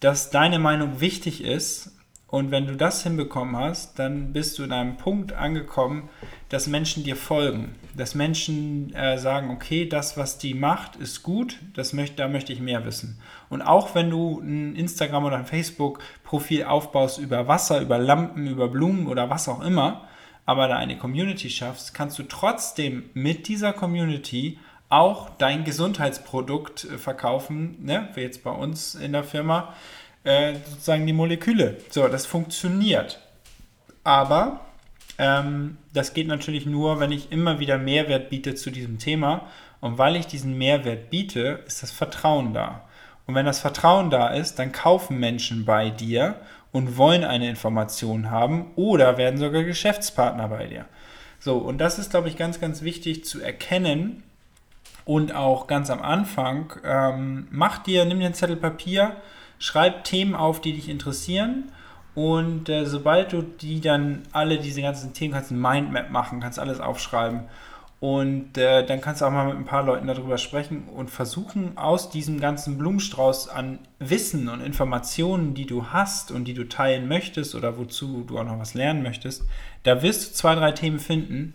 dass 0.00 0.30
deine 0.30 0.58
Meinung 0.58 1.00
wichtig 1.00 1.42
ist. 1.42 1.92
Und 2.28 2.50
wenn 2.50 2.66
du 2.66 2.76
das 2.76 3.04
hinbekommen 3.04 3.56
hast, 3.56 3.98
dann 3.98 4.32
bist 4.32 4.58
du 4.58 4.64
in 4.64 4.72
einem 4.72 4.96
Punkt 4.96 5.32
angekommen, 5.32 6.10
dass 6.48 6.66
Menschen 6.66 7.04
dir 7.04 7.16
folgen. 7.16 7.76
Dass 7.96 8.14
Menschen 8.14 8.92
äh, 8.94 9.16
sagen, 9.16 9.50
okay, 9.50 9.88
das, 9.88 10.18
was 10.18 10.36
die 10.36 10.52
macht, 10.52 10.96
ist 10.96 11.22
gut, 11.22 11.60
das 11.74 11.92
möchte, 11.92 12.16
da 12.16 12.28
möchte 12.28 12.52
ich 12.52 12.60
mehr 12.60 12.84
wissen. 12.84 13.20
Und 13.48 13.62
auch 13.62 13.94
wenn 13.94 14.10
du 14.10 14.40
ein 14.40 14.74
Instagram 14.74 15.24
oder 15.24 15.36
ein 15.36 15.46
Facebook-Profil 15.46 16.64
aufbaust 16.64 17.18
über 17.18 17.48
Wasser, 17.48 17.80
über 17.80 17.96
Lampen, 17.96 18.48
über 18.48 18.68
Blumen 18.68 19.06
oder 19.06 19.30
was 19.30 19.48
auch 19.48 19.62
immer, 19.62 20.06
aber 20.46 20.68
da 20.68 20.76
eine 20.76 20.96
Community 20.96 21.50
schaffst, 21.50 21.92
kannst 21.92 22.18
du 22.18 22.22
trotzdem 22.22 23.10
mit 23.12 23.48
dieser 23.48 23.72
Community 23.72 24.58
auch 24.88 25.30
dein 25.36 25.64
Gesundheitsprodukt 25.64 26.84
äh, 26.84 26.98
verkaufen, 26.98 27.84
ne? 27.84 28.08
wie 28.14 28.20
jetzt 28.20 28.44
bei 28.44 28.52
uns 28.52 28.94
in 28.94 29.12
der 29.12 29.24
Firma, 29.24 29.74
äh, 30.24 30.54
sozusagen 30.70 31.06
die 31.06 31.12
Moleküle. 31.12 31.78
So, 31.90 32.06
das 32.08 32.24
funktioniert. 32.24 33.20
Aber 34.04 34.60
ähm, 35.18 35.78
das 35.92 36.14
geht 36.14 36.28
natürlich 36.28 36.66
nur, 36.66 37.00
wenn 37.00 37.10
ich 37.10 37.32
immer 37.32 37.58
wieder 37.58 37.78
Mehrwert 37.78 38.30
biete 38.30 38.54
zu 38.54 38.70
diesem 38.70 38.98
Thema. 38.98 39.48
Und 39.80 39.98
weil 39.98 40.16
ich 40.16 40.26
diesen 40.26 40.56
Mehrwert 40.56 41.10
biete, 41.10 41.64
ist 41.66 41.82
das 41.82 41.90
Vertrauen 41.90 42.54
da. 42.54 42.82
Und 43.26 43.34
wenn 43.34 43.46
das 43.46 43.58
Vertrauen 43.58 44.10
da 44.10 44.28
ist, 44.28 44.58
dann 44.60 44.70
kaufen 44.70 45.18
Menschen 45.18 45.64
bei 45.64 45.90
dir 45.90 46.36
und 46.72 46.96
wollen 46.96 47.24
eine 47.24 47.48
Information 47.48 48.30
haben 48.30 48.66
oder 48.76 49.16
werden 49.16 49.38
sogar 49.38 49.64
Geschäftspartner 49.64 50.48
bei 50.48 50.66
dir. 50.66 50.84
So, 51.38 51.56
und 51.58 51.78
das 51.78 51.98
ist, 51.98 52.10
glaube 52.10 52.28
ich, 52.28 52.36
ganz, 52.36 52.60
ganz 52.60 52.82
wichtig 52.82 53.24
zu 53.24 53.40
erkennen. 53.40 54.22
Und 55.04 55.32
auch 55.32 55.68
ganz 55.68 55.88
am 55.90 56.02
Anfang, 56.02 56.72
ähm, 56.84 57.46
mach 57.52 57.78
dir, 57.78 58.04
nimm 58.04 58.18
dir 58.18 58.26
einen 58.26 58.34
Zettel 58.34 58.56
Papier, 58.56 59.14
schreib 59.60 60.02
Themen 60.02 60.34
auf, 60.34 60.60
die 60.60 60.72
dich 60.72 60.88
interessieren. 60.88 61.70
Und 62.16 62.68
äh, 62.68 62.86
sobald 62.86 63.32
du 63.32 63.42
die 63.42 63.80
dann 63.80 64.22
alle 64.32 64.58
diese 64.58 64.82
ganzen 64.82 65.12
Themen 65.12 65.34
kannst, 65.34 65.52
ein 65.52 65.60
Mindmap 65.60 66.10
machen, 66.10 66.40
kannst 66.40 66.58
alles 66.58 66.80
aufschreiben 66.80 67.42
und 67.98 68.58
äh, 68.58 68.84
dann 68.84 69.00
kannst 69.00 69.22
du 69.22 69.24
auch 69.24 69.30
mal 69.30 69.46
mit 69.46 69.56
ein 69.56 69.64
paar 69.64 69.82
Leuten 69.82 70.06
darüber 70.06 70.36
sprechen 70.36 70.84
und 70.88 71.10
versuchen, 71.10 71.78
aus 71.78 72.10
diesem 72.10 72.40
ganzen 72.40 72.76
Blumenstrauß 72.76 73.48
an 73.48 73.78
Wissen 73.98 74.48
und 74.48 74.60
Informationen, 74.60 75.54
die 75.54 75.64
du 75.64 75.86
hast 75.86 76.30
und 76.30 76.44
die 76.44 76.52
du 76.52 76.68
teilen 76.68 77.08
möchtest 77.08 77.54
oder 77.54 77.78
wozu 77.78 78.24
du 78.26 78.38
auch 78.38 78.44
noch 78.44 78.58
was 78.58 78.74
lernen 78.74 79.02
möchtest, 79.02 79.44
da 79.82 80.02
wirst 80.02 80.30
du 80.30 80.34
zwei, 80.34 80.54
drei 80.54 80.72
Themen 80.72 80.98
finden, 80.98 81.54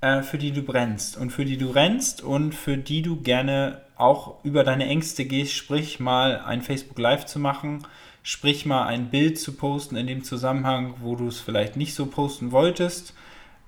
äh, 0.00 0.22
für 0.22 0.38
die 0.38 0.52
du 0.52 0.62
brennst 0.62 1.16
und 1.16 1.30
für 1.30 1.44
die 1.44 1.58
du 1.58 1.70
rennst 1.70 2.22
und 2.22 2.54
für 2.54 2.76
die 2.76 3.02
du 3.02 3.20
gerne 3.20 3.80
auch 3.96 4.44
über 4.44 4.62
deine 4.62 4.86
Ängste 4.86 5.24
gehst, 5.24 5.54
sprich 5.54 5.98
mal 5.98 6.40
ein 6.46 6.62
Facebook 6.62 6.98
Live 7.00 7.26
zu 7.26 7.40
machen, 7.40 7.84
sprich 8.22 8.64
mal 8.64 8.86
ein 8.86 9.10
Bild 9.10 9.40
zu 9.40 9.54
posten 9.54 9.96
in 9.96 10.06
dem 10.06 10.22
Zusammenhang, 10.22 10.94
wo 11.00 11.16
du 11.16 11.26
es 11.26 11.40
vielleicht 11.40 11.76
nicht 11.76 11.94
so 11.94 12.06
posten 12.06 12.52
wolltest. 12.52 13.12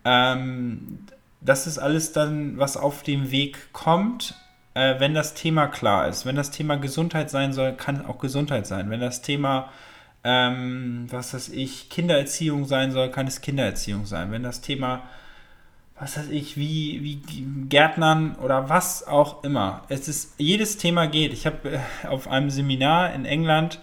Ähm, 0.05 1.01
das 1.45 1.67
ist 1.67 1.79
alles 1.79 2.13
dann, 2.13 2.59
was 2.59 2.77
auf 2.77 3.03
dem 3.03 3.31
Weg 3.31 3.73
kommt, 3.73 4.35
äh, 4.75 4.99
wenn 4.99 5.15
das 5.15 5.35
Thema 5.35 5.67
klar 5.67 6.09
ist. 6.09 6.25
Wenn 6.25 6.37
das 6.37 6.51
Thema 6.51 6.77
Gesundheit 6.77 7.31
sein 7.31 7.53
soll, 7.53 7.73
kann 7.73 8.05
auch 8.07 8.19
Gesundheit 8.19 8.67
sein. 8.67 8.91
Wenn 8.91 9.01
das 9.01 9.23
Thema, 9.23 9.71
ähm, 10.25 11.07
was 11.11 11.35
weiß 11.35 11.51
ich, 11.51 11.91
Kindererziehung 11.91 12.65
sein 12.65 12.93
soll, 12.93 13.11
kann 13.11 13.27
es 13.27 13.41
Kindererziehung 13.41 14.07
sein. 14.07 14.31
Wenn 14.31 14.43
das 14.43 14.61
Thema, 14.61 15.03
was 15.99 16.17
weiß 16.17 16.29
ich, 16.31 16.57
wie, 16.57 17.03
wie 17.03 17.21
Gärtnern 17.69 18.37
oder 18.37 18.69
was 18.69 19.07
auch 19.07 19.45
immer. 19.45 19.83
Es 19.89 20.09
ist, 20.09 20.35
jedes 20.39 20.77
Thema 20.79 21.07
geht. 21.07 21.33
Ich 21.33 21.47
habe 21.47 21.71
äh, 21.71 22.07
auf 22.07 22.29
einem 22.29 22.51
Seminar 22.51 23.13
in 23.13 23.25
England 23.25 23.81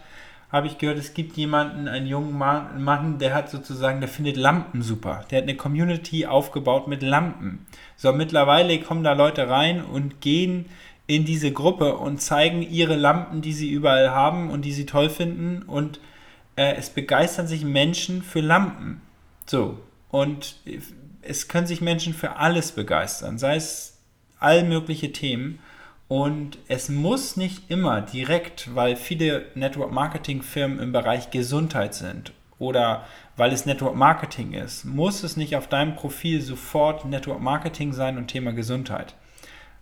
habe 0.52 0.68
ich 0.68 0.80
gehört, 0.80 0.98
es 0.98 1.14
gibt 1.14 1.38
jemanden, 1.38 1.88
einen 1.88 2.08
jungen 2.08 2.36
Mann, 2.36 3.20
der 3.20 3.36
hat 3.36 3.50
sozusagen, 3.50 4.00
der 4.00 4.10
findet 4.10 4.36
Lampen 4.36 4.82
super. 4.82 5.26
Der 5.30 5.40
hat 5.40 5.44
eine 5.44 5.56
Community 5.56 6.26
aufgebaut 6.26 6.88
mit 6.88 7.04
Lampen. 7.04 7.66
So, 7.98 8.12
mittlerweile 8.14 8.80
kommen 8.80 9.04
da 9.04 9.14
Leute 9.14 9.48
rein 9.48 9.84
und 9.84 10.22
gehen 10.22 10.66
in 11.06 11.26
diese 11.26 11.52
Gruppe 11.52 11.98
und 11.98 12.22
zeigen 12.22 12.64
ihre 12.64 12.96
Lampen, 12.96 13.42
die 13.42 13.54
sie 13.54 13.70
überall 13.70 14.10
haben 14.12 14.50
und 14.50 14.66
die 14.66 14.74
sie 14.74 14.88
toll 14.88 15.10
finden. 15.10 15.64
Und 15.64 16.00
äh, 16.56 16.76
es 16.76 16.90
begeistern 16.90 17.48
sich 17.48 17.64
Menschen 17.64 18.24
für 18.24 18.42
Lampen. 18.42 19.02
So, 19.46 19.80
und 20.10 20.56
es 21.22 21.48
können 21.48 21.68
sich 21.68 21.82
Menschen 21.82 22.14
für 22.14 22.38
alles 22.38 22.72
begeistern, 22.72 23.38
sei 23.38 23.56
es 23.56 24.00
all 24.40 24.64
mögliche 24.64 25.12
Themen. 25.12 25.60
Und 26.10 26.58
es 26.68 26.90
muss 26.90 27.38
nicht 27.38 27.70
immer 27.70 28.02
direkt, 28.02 28.74
weil 28.74 28.96
viele 28.96 29.46
Network 29.54 29.92
Marketing 29.92 30.42
Firmen 30.42 30.80
im 30.80 30.92
Bereich 30.92 31.30
Gesundheit 31.30 31.94
sind 31.94 32.34
oder 32.58 33.06
weil 33.38 33.54
es 33.54 33.68
Network 33.68 33.96
Marketing 33.96 34.54
ist, 34.54 34.86
muss 34.86 35.24
es 35.24 35.38
nicht 35.38 35.56
auf 35.56 35.68
deinem 35.68 35.96
Profil 35.96 36.42
sofort 36.42 37.06
Network 37.06 37.40
Marketing 37.40 37.94
sein 37.94 38.18
und 38.18 38.28
Thema 38.28 38.54
Gesundheit. 38.54 39.14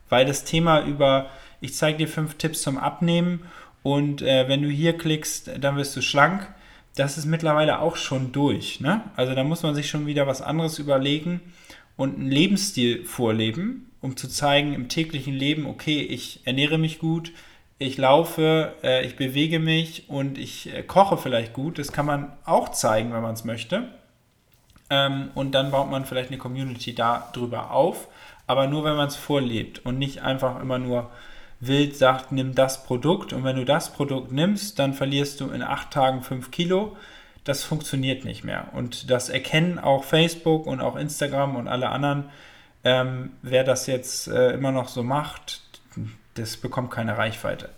Weil 0.10 0.26
das 0.26 0.44
Thema 0.44 0.82
über, 0.82 1.30
ich 1.62 1.76
zeige 1.76 2.00
dir 2.00 2.10
fünf 2.10 2.36
Tipps 2.36 2.62
zum 2.62 2.78
Abnehmen 2.78 3.46
und 3.82 4.22
äh, 4.22 4.50
wenn 4.50 4.62
du 4.62 4.70
hier 4.70 4.98
klickst, 4.98 5.52
dann 5.60 5.78
wirst 5.78 5.96
du 5.96 6.02
schlank, 6.02 6.54
das 6.98 7.18
ist 7.18 7.26
mittlerweile 7.26 7.80
auch 7.80 7.96
schon 7.96 8.34
durch. 8.34 8.82
Ne? 8.82 9.02
Also 9.16 9.34
da 9.34 9.46
muss 9.46 9.64
man 9.64 9.76
sich 9.76 9.90
schon 9.90 10.06
wieder 10.06 10.28
was 10.28 10.42
anderes 10.42 10.78
überlegen 10.78 11.40
und 11.96 12.16
einen 12.16 12.30
Lebensstil 12.30 13.06
vorleben, 13.06 13.87
um 14.02 14.16
zu 14.16 14.28
zeigen 14.28 14.74
im 14.74 14.90
täglichen 14.90 15.34
Leben, 15.34 15.66
okay, 15.66 16.02
ich 16.02 16.42
ernähre 16.46 16.78
mich 16.78 17.00
gut, 17.00 17.32
ich 17.80 17.98
laufe, 17.98 18.74
äh, 18.84 19.06
ich 19.06 19.16
bewege 19.16 19.60
mich 19.60 20.10
und 20.10 20.38
ich 20.38 20.74
äh, 20.74 20.84
koche 20.84 21.18
vielleicht 21.18 21.54
gut. 21.54 21.78
Das 21.78 21.92
kann 21.92 22.06
man 22.06 22.32
auch 22.44 22.70
zeigen, 22.70 23.14
wenn 23.14 23.22
man 23.22 23.34
es 23.34 23.46
möchte. 23.46 23.90
Ähm, 24.90 25.30
und 25.36 25.54
dann 25.54 25.72
baut 25.72 25.92
man 25.92 26.06
vielleicht 26.06 26.30
eine 26.30 26.38
Community 26.38 26.96
darüber 26.96 27.72
auf, 27.72 28.08
aber 28.48 28.68
nur, 28.68 28.84
wenn 28.84 28.96
man 28.96 29.08
es 29.08 29.16
vorlebt 29.16 29.86
und 29.86 30.00
nicht 30.00 30.22
einfach 30.22 30.62
immer 30.62 30.80
nur 30.80 31.12
wild 31.60 31.96
sagt, 31.96 32.32
nimm 32.32 32.56
das 32.56 32.84
Produkt 32.86 33.34
und 33.34 33.44
wenn 33.44 33.58
du 33.58 33.66
das 33.66 33.92
Produkt 33.92 34.32
nimmst, 34.32 34.80
dann 34.80 34.94
verlierst 34.94 35.42
du 35.42 35.50
in 35.50 35.62
acht 35.62 35.92
Tagen 35.92 36.22
fünf 36.22 36.52
Kilo. 36.52 36.96
Das 37.44 37.64
funktioniert 37.64 38.26
nicht 38.26 38.44
mehr. 38.44 38.70
Und 38.74 39.10
das 39.10 39.30
erkennen 39.30 39.80
auch 39.80 40.04
Facebook 40.04 40.68
und 40.68 40.82
auch 40.82 40.96
Instagram 40.96 41.56
und 41.56 41.68
alle 41.68 41.90
anderen 41.90 42.26
ähm, 42.88 43.32
wer 43.42 43.66
das 43.66 43.86
jetzt 43.86 44.30
äh, 44.30 44.52
immer 44.52 44.72
noch 44.72 44.88
so 44.88 45.04
macht, 45.04 45.62
das 46.36 46.56
bekommt 46.56 46.90
keine 46.90 47.18
Reichweite. 47.18 47.70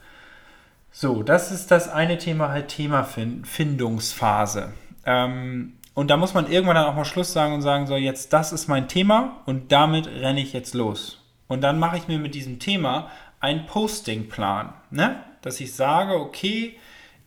So, 0.91 1.23
das 1.23 1.51
ist 1.51 1.71
das 1.71 1.89
eine 1.89 2.19
Thema, 2.19 2.49
halt 2.49 2.67
Themafindungsphase. 2.67 4.71
Ähm, 5.05 5.73
und 5.95 6.11
da 6.11 6.17
muss 6.17 6.35
man 6.35 6.51
irgendwann 6.51 6.75
dann 6.75 6.85
auch 6.85 6.95
mal 6.95 7.05
Schluss 7.05 7.33
sagen 7.33 7.55
und 7.55 7.63
sagen, 7.63 7.87
so, 7.87 7.95
jetzt 7.95 8.33
das 8.33 8.53
ist 8.53 8.67
mein 8.67 8.87
Thema 8.87 9.37
und 9.47 9.71
damit 9.71 10.07
renne 10.07 10.41
ich 10.41 10.53
jetzt 10.53 10.75
los. 10.75 11.25
Und 11.47 11.61
dann 11.61 11.79
mache 11.79 11.97
ich 11.97 12.07
mir 12.07 12.19
mit 12.19 12.35
diesem 12.35 12.59
Thema 12.59 13.09
einen 13.39 13.65
Postingplan, 13.65 14.73
ne? 14.91 15.23
dass 15.41 15.59
ich 15.59 15.73
sage, 15.73 16.19
okay, 16.19 16.77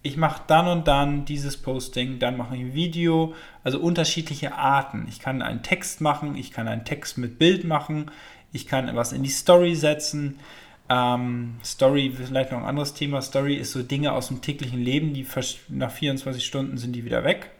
ich 0.02 0.16
mache 0.16 0.42
dann 0.46 0.66
und 0.66 0.88
dann 0.88 1.24
dieses 1.24 1.56
Posting, 1.56 2.18
dann 2.18 2.36
mache 2.36 2.56
ich 2.56 2.62
ein 2.62 2.74
Video, 2.74 3.34
also 3.62 3.78
unterschiedliche 3.78 4.54
Arten. 4.54 5.06
Ich 5.08 5.20
kann 5.20 5.42
einen 5.42 5.62
Text 5.62 6.00
machen, 6.00 6.36
ich 6.36 6.50
kann 6.50 6.66
einen 6.66 6.84
Text 6.84 7.18
mit 7.18 7.38
Bild 7.38 7.64
machen, 7.64 8.10
ich 8.52 8.66
kann 8.66 8.94
was 8.96 9.12
in 9.12 9.22
die 9.22 9.30
Story 9.30 9.74
setzen. 9.76 10.38
Ähm, 10.88 11.54
Story, 11.64 12.12
vielleicht 12.14 12.50
noch 12.50 12.58
ein 12.58 12.64
anderes 12.64 12.94
Thema. 12.94 13.22
Story 13.22 13.54
ist 13.54 13.72
so 13.72 13.82
Dinge 13.82 14.12
aus 14.12 14.28
dem 14.28 14.42
täglichen 14.42 14.80
Leben, 14.80 15.14
die 15.14 15.26
nach 15.68 15.92
24 15.92 16.44
Stunden 16.44 16.78
sind 16.78 16.92
die 16.92 17.04
wieder 17.04 17.22
weg. 17.24 17.50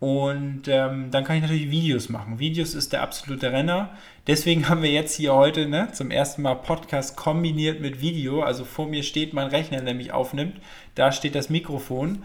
Und 0.00 0.68
ähm, 0.68 1.10
dann 1.10 1.24
kann 1.24 1.36
ich 1.36 1.42
natürlich 1.42 1.70
Videos 1.70 2.08
machen. 2.08 2.38
Videos 2.38 2.74
ist 2.74 2.92
der 2.92 3.02
absolute 3.02 3.52
Renner. 3.52 3.90
Deswegen 4.26 4.68
haben 4.68 4.82
wir 4.82 4.90
jetzt 4.90 5.16
hier 5.16 5.34
heute 5.34 5.66
ne, 5.66 5.88
zum 5.92 6.10
ersten 6.10 6.42
Mal 6.42 6.56
Podcast 6.56 7.16
kombiniert 7.16 7.80
mit 7.80 8.00
Video. 8.00 8.42
Also 8.42 8.64
vor 8.64 8.86
mir 8.86 9.02
steht 9.02 9.32
mein 9.32 9.48
Rechner, 9.48 9.80
der 9.80 9.94
mich 9.94 10.12
aufnimmt. 10.12 10.56
Da 10.94 11.10
steht 11.12 11.34
das 11.34 11.48
Mikrofon. 11.48 12.22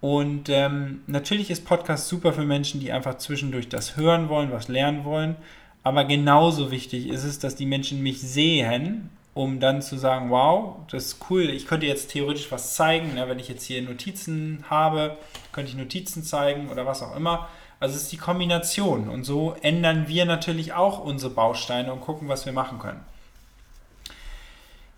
Und 0.00 0.48
ähm, 0.48 1.02
natürlich 1.06 1.50
ist 1.50 1.66
Podcast 1.66 2.08
super 2.08 2.32
für 2.32 2.44
Menschen, 2.44 2.80
die 2.80 2.90
einfach 2.90 3.18
zwischendurch 3.18 3.68
das 3.68 3.96
hören 3.96 4.28
wollen, 4.28 4.50
was 4.50 4.68
lernen 4.68 5.04
wollen. 5.04 5.36
Aber 5.82 6.04
genauso 6.04 6.70
wichtig 6.70 7.08
ist 7.08 7.24
es, 7.24 7.38
dass 7.38 7.54
die 7.54 7.66
Menschen 7.66 8.02
mich 8.02 8.20
sehen 8.20 9.10
um 9.40 9.58
dann 9.58 9.80
zu 9.80 9.96
sagen, 9.96 10.28
wow, 10.28 10.76
das 10.90 11.06
ist 11.06 11.30
cool, 11.30 11.48
ich 11.48 11.66
könnte 11.66 11.86
jetzt 11.86 12.10
theoretisch 12.10 12.52
was 12.52 12.74
zeigen, 12.74 13.14
ne? 13.14 13.26
wenn 13.26 13.38
ich 13.38 13.48
jetzt 13.48 13.64
hier 13.64 13.80
Notizen 13.80 14.64
habe, 14.68 15.16
könnte 15.52 15.70
ich 15.70 15.78
Notizen 15.78 16.22
zeigen 16.22 16.68
oder 16.68 16.84
was 16.84 17.02
auch 17.02 17.16
immer. 17.16 17.48
Also 17.80 17.96
es 17.96 18.02
ist 18.02 18.12
die 18.12 18.18
Kombination 18.18 19.08
und 19.08 19.24
so 19.24 19.56
ändern 19.62 20.08
wir 20.08 20.26
natürlich 20.26 20.74
auch 20.74 21.02
unsere 21.02 21.32
Bausteine 21.32 21.90
und 21.90 22.02
gucken, 22.02 22.28
was 22.28 22.44
wir 22.44 22.52
machen 22.52 22.78
können. 22.78 23.00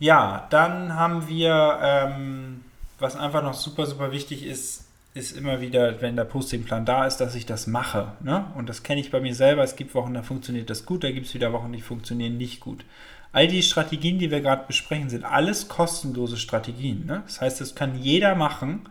Ja, 0.00 0.48
dann 0.50 0.96
haben 0.96 1.28
wir, 1.28 1.78
ähm, 1.80 2.64
was 2.98 3.14
einfach 3.14 3.44
noch 3.44 3.54
super, 3.54 3.86
super 3.86 4.10
wichtig 4.10 4.44
ist, 4.44 4.86
ist 5.14 5.36
immer 5.36 5.60
wieder, 5.60 6.00
wenn 6.02 6.16
der 6.16 6.24
Postingplan 6.24 6.84
da 6.84 7.06
ist, 7.06 7.18
dass 7.18 7.36
ich 7.36 7.46
das 7.46 7.68
mache. 7.68 8.12
Ne? 8.20 8.46
Und 8.56 8.68
das 8.68 8.82
kenne 8.82 9.00
ich 9.00 9.12
bei 9.12 9.20
mir 9.20 9.36
selber. 9.36 9.62
Es 9.62 9.76
gibt 9.76 9.94
Wochen, 9.94 10.14
da 10.14 10.22
funktioniert 10.22 10.68
das 10.68 10.84
gut, 10.84 11.04
da 11.04 11.12
gibt 11.12 11.26
es 11.26 11.34
wieder 11.34 11.52
Wochen, 11.52 11.72
die 11.72 11.82
funktionieren 11.82 12.38
nicht 12.38 12.58
gut. 12.58 12.84
All 13.32 13.48
die 13.48 13.62
Strategien, 13.62 14.18
die 14.18 14.30
wir 14.30 14.42
gerade 14.42 14.66
besprechen, 14.66 15.08
sind 15.08 15.24
alles 15.24 15.68
kostenlose 15.68 16.36
Strategien. 16.36 17.06
Ne? 17.06 17.22
Das 17.26 17.40
heißt, 17.40 17.60
das 17.60 17.74
kann 17.74 17.98
jeder 17.98 18.34
machen, 18.34 18.88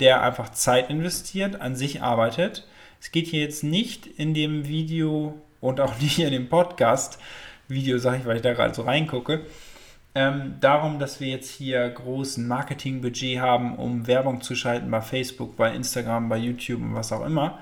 der 0.00 0.22
einfach 0.22 0.50
Zeit 0.50 0.88
investiert, 0.90 1.60
an 1.60 1.76
sich 1.76 2.02
arbeitet. 2.02 2.66
Es 3.00 3.12
geht 3.12 3.26
hier 3.26 3.42
jetzt 3.42 3.62
nicht 3.62 4.06
in 4.06 4.32
dem 4.32 4.66
Video 4.66 5.40
und 5.60 5.80
auch 5.80 5.98
nicht 6.00 6.18
in 6.18 6.32
dem 6.32 6.48
Podcast, 6.48 7.18
Video 7.68 7.98
sage 7.98 8.18
ich, 8.18 8.24
weil 8.26 8.36
ich 8.36 8.42
da 8.42 8.54
gerade 8.54 8.74
so 8.74 8.82
reingucke, 8.82 9.42
ähm, 10.14 10.56
darum, 10.60 10.98
dass 10.98 11.20
wir 11.20 11.28
jetzt 11.28 11.50
hier 11.50 11.88
großen 11.90 12.46
Marketingbudget 12.46 13.40
haben, 13.40 13.76
um 13.76 14.06
Werbung 14.06 14.40
zu 14.40 14.54
schalten 14.54 14.90
bei 14.90 15.00
Facebook, 15.00 15.56
bei 15.56 15.74
Instagram, 15.74 16.28
bei 16.28 16.36
YouTube 16.38 16.80
und 16.80 16.94
was 16.94 17.12
auch 17.12 17.24
immer, 17.26 17.58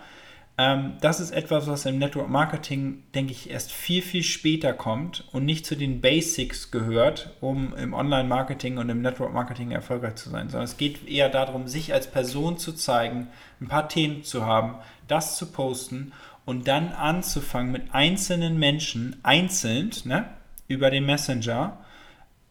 ähm, 0.58 0.94
das 1.00 1.18
ist 1.18 1.30
etwas, 1.30 1.66
was 1.66 1.86
im 1.86 1.98
Network 1.98 2.28
Marketing, 2.28 3.02
denke 3.14 3.32
ich, 3.32 3.50
erst 3.50 3.72
viel, 3.72 4.02
viel 4.02 4.22
später 4.22 4.74
kommt 4.74 5.24
und 5.32 5.44
nicht 5.44 5.64
zu 5.64 5.76
den 5.76 6.00
Basics 6.00 6.70
gehört, 6.70 7.34
um 7.40 7.74
im 7.74 7.94
Online-Marketing 7.94 8.76
und 8.76 8.90
im 8.90 9.00
Network 9.00 9.32
Marketing 9.32 9.70
erfolgreich 9.70 10.16
zu 10.16 10.28
sein, 10.28 10.50
sondern 10.50 10.64
es 10.64 10.76
geht 10.76 11.08
eher 11.08 11.30
darum, 11.30 11.68
sich 11.68 11.94
als 11.94 12.10
Person 12.10 12.58
zu 12.58 12.72
zeigen, 12.74 13.28
ein 13.60 13.68
paar 13.68 13.88
Themen 13.88 14.24
zu 14.24 14.44
haben, 14.44 14.74
das 15.08 15.36
zu 15.36 15.50
posten 15.50 16.12
und 16.44 16.68
dann 16.68 16.92
anzufangen, 16.92 17.72
mit 17.72 17.94
einzelnen 17.94 18.58
Menschen 18.58 19.16
einzeln 19.22 19.90
ne, 20.04 20.28
über 20.68 20.90
den 20.90 21.06
Messenger 21.06 21.78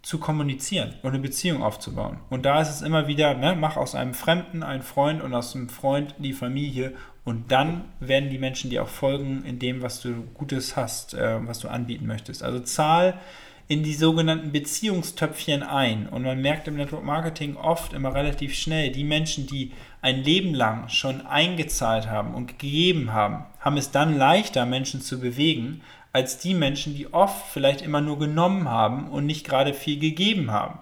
zu 0.01 0.17
kommunizieren 0.17 0.95
und 1.03 1.09
eine 1.11 1.19
Beziehung 1.19 1.61
aufzubauen. 1.61 2.19
Und 2.29 2.45
da 2.45 2.61
ist 2.61 2.69
es 2.69 2.81
immer 2.81 3.07
wieder, 3.07 3.35
ne, 3.35 3.55
mach 3.55 3.77
aus 3.77 3.93
einem 3.93 4.13
Fremden 4.13 4.63
einen 4.63 4.81
Freund 4.81 5.21
und 5.21 5.33
aus 5.33 5.55
einem 5.55 5.69
Freund 5.69 6.15
die 6.17 6.33
Familie 6.33 6.93
und 7.23 7.51
dann 7.51 7.85
werden 7.99 8.29
die 8.29 8.39
Menschen 8.39 8.69
dir 8.71 8.83
auch 8.83 8.87
folgen 8.89 9.43
in 9.45 9.59
dem, 9.59 9.81
was 9.81 10.01
du 10.01 10.23
Gutes 10.33 10.75
hast, 10.75 11.13
äh, 11.13 11.45
was 11.45 11.59
du 11.59 11.67
anbieten 11.67 12.07
möchtest. 12.07 12.41
Also 12.41 12.59
zahl 12.59 13.19
in 13.67 13.83
die 13.83 13.93
sogenannten 13.93 14.51
Beziehungstöpfchen 14.51 15.63
ein. 15.63 16.09
Und 16.09 16.23
man 16.23 16.41
merkt 16.41 16.67
im 16.67 16.75
Network 16.75 17.05
Marketing 17.05 17.55
oft 17.55 17.93
immer 17.93 18.13
relativ 18.13 18.53
schnell, 18.53 18.91
die 18.91 19.05
Menschen, 19.05 19.47
die 19.47 19.71
ein 20.01 20.23
Leben 20.23 20.53
lang 20.53 20.89
schon 20.89 21.25
eingezahlt 21.25 22.09
haben 22.09 22.33
und 22.33 22.47
gegeben 22.47 23.13
haben, 23.13 23.45
haben 23.61 23.77
es 23.77 23.91
dann 23.91 24.17
leichter, 24.17 24.65
Menschen 24.65 24.99
zu 24.99 25.21
bewegen, 25.21 25.83
als 26.13 26.37
die 26.37 26.53
Menschen, 26.53 26.95
die 26.95 27.13
oft 27.13 27.51
vielleicht 27.51 27.81
immer 27.81 28.01
nur 28.01 28.19
genommen 28.19 28.69
haben 28.69 29.09
und 29.09 29.25
nicht 29.25 29.45
gerade 29.45 29.73
viel 29.73 29.99
gegeben 29.99 30.51
haben. 30.51 30.79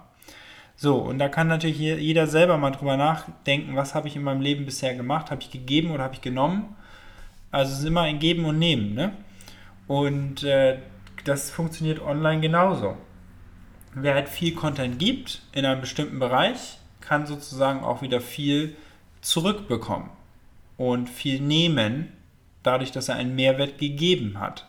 So, 0.76 0.96
und 0.96 1.18
da 1.18 1.28
kann 1.28 1.46
natürlich 1.46 1.78
jeder 1.78 2.26
selber 2.26 2.56
mal 2.56 2.70
drüber 2.70 2.96
nachdenken, 2.96 3.76
was 3.76 3.94
habe 3.94 4.08
ich 4.08 4.16
in 4.16 4.22
meinem 4.22 4.40
Leben 4.40 4.64
bisher 4.64 4.94
gemacht? 4.94 5.30
Habe 5.30 5.42
ich 5.42 5.50
gegeben 5.50 5.90
oder 5.90 6.04
habe 6.04 6.14
ich 6.14 6.22
genommen? 6.22 6.74
Also 7.50 7.72
es 7.72 7.80
ist 7.80 7.84
immer 7.84 8.02
ein 8.02 8.18
Geben 8.18 8.44
und 8.46 8.58
Nehmen. 8.58 8.94
Ne? 8.94 9.12
Und 9.86 10.42
äh, 10.42 10.78
das 11.24 11.50
funktioniert 11.50 12.00
online 12.00 12.40
genauso. 12.40 12.96
Wer 13.94 14.14
halt 14.14 14.28
viel 14.28 14.54
Content 14.54 14.98
gibt 14.98 15.42
in 15.52 15.66
einem 15.66 15.80
bestimmten 15.80 16.18
Bereich, 16.18 16.78
kann 17.00 17.26
sozusagen 17.26 17.84
auch 17.84 18.02
wieder 18.02 18.20
viel 18.20 18.76
zurückbekommen 19.20 20.08
und 20.76 21.10
viel 21.10 21.40
nehmen, 21.40 22.12
dadurch, 22.62 22.92
dass 22.92 23.08
er 23.08 23.16
einen 23.16 23.34
Mehrwert 23.34 23.78
gegeben 23.78 24.40
hat. 24.40 24.66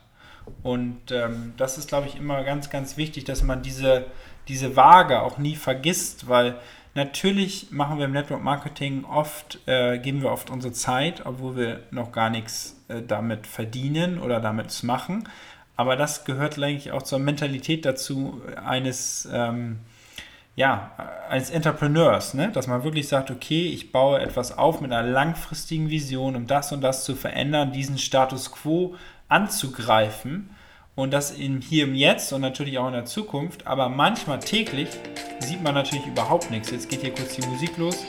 Und 0.63 1.11
ähm, 1.11 1.53
das 1.57 1.77
ist, 1.77 1.87
glaube 1.87 2.07
ich, 2.07 2.17
immer 2.17 2.43
ganz, 2.43 2.69
ganz 2.69 2.97
wichtig, 2.97 3.23
dass 3.23 3.43
man 3.43 3.61
diese, 3.61 4.05
diese 4.47 4.75
Waage 4.75 5.21
auch 5.21 5.37
nie 5.37 5.55
vergisst, 5.55 6.27
weil 6.27 6.55
natürlich 6.93 7.71
machen 7.71 7.97
wir 7.97 8.05
im 8.05 8.11
Network 8.11 8.43
Marketing 8.43 9.05
oft, 9.05 9.59
äh, 9.67 9.97
geben 9.99 10.21
wir 10.21 10.31
oft 10.31 10.49
unsere 10.49 10.73
Zeit, 10.73 11.25
obwohl 11.25 11.55
wir 11.55 11.79
noch 11.91 12.11
gar 12.11 12.29
nichts 12.29 12.81
äh, 12.87 13.01
damit 13.01 13.47
verdienen 13.47 14.19
oder 14.19 14.39
damit 14.39 14.83
machen. 14.83 15.27
Aber 15.75 15.95
das 15.95 16.25
gehört 16.25 16.57
eigentlich 16.57 16.91
auch 16.91 17.01
zur 17.01 17.19
Mentalität 17.19 17.85
dazu, 17.85 18.41
eines, 18.63 19.27
ähm, 19.31 19.79
ja, 20.55 20.91
als 21.29 21.49
Entrepreneurs, 21.49 22.33
ne? 22.33 22.51
dass 22.51 22.67
man 22.67 22.83
wirklich 22.83 23.07
sagt, 23.07 23.31
okay, 23.31 23.67
ich 23.67 23.91
baue 23.91 24.19
etwas 24.19 24.57
auf 24.57 24.81
mit 24.81 24.91
einer 24.91 25.09
langfristigen 25.09 25.89
Vision, 25.89 26.35
um 26.35 26.45
das 26.45 26.71
und 26.71 26.81
das 26.81 27.05
zu 27.05 27.15
verändern, 27.15 27.71
diesen 27.71 27.97
Status 27.97 28.51
quo 28.51 28.95
anzugreifen 29.31 30.49
und 30.95 31.11
das 31.11 31.31
in, 31.31 31.61
hier 31.61 31.85
im 31.85 31.95
Jetzt 31.95 32.33
und 32.33 32.41
natürlich 32.41 32.77
auch 32.77 32.87
in 32.87 32.93
der 32.93 33.05
Zukunft, 33.05 33.65
aber 33.65 33.89
manchmal 33.89 34.39
täglich 34.39 34.89
sieht 35.39 35.63
man 35.63 35.73
natürlich 35.73 36.05
überhaupt 36.05 36.51
nichts. 36.51 36.71
Jetzt 36.71 36.89
geht 36.89 37.01
hier 37.01 37.13
kurz 37.13 37.35
die 37.35 37.47
Musik 37.47 37.77
los. 37.77 38.03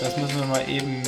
Das 0.00 0.16
müssen 0.16 0.38
wir 0.38 0.46
mal 0.46 0.68
eben 0.68 1.02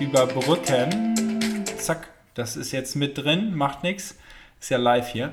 überbrücken. 0.00 1.64
Zack, 1.78 2.08
das 2.34 2.56
ist 2.56 2.72
jetzt 2.72 2.96
mit 2.96 3.18
drin, 3.18 3.54
macht 3.54 3.82
nichts. 3.82 4.18
Ist 4.58 4.70
ja 4.70 4.78
live 4.78 5.08
hier. 5.08 5.32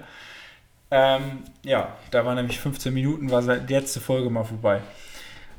Ähm, 0.92 1.44
ja, 1.64 1.96
da 2.12 2.26
war 2.26 2.36
nämlich 2.36 2.60
15 2.60 2.94
Minuten, 2.94 3.32
war 3.32 3.42
die 3.42 3.74
letzte 3.74 4.00
Folge 4.00 4.30
mal 4.30 4.44
vorbei. 4.44 4.82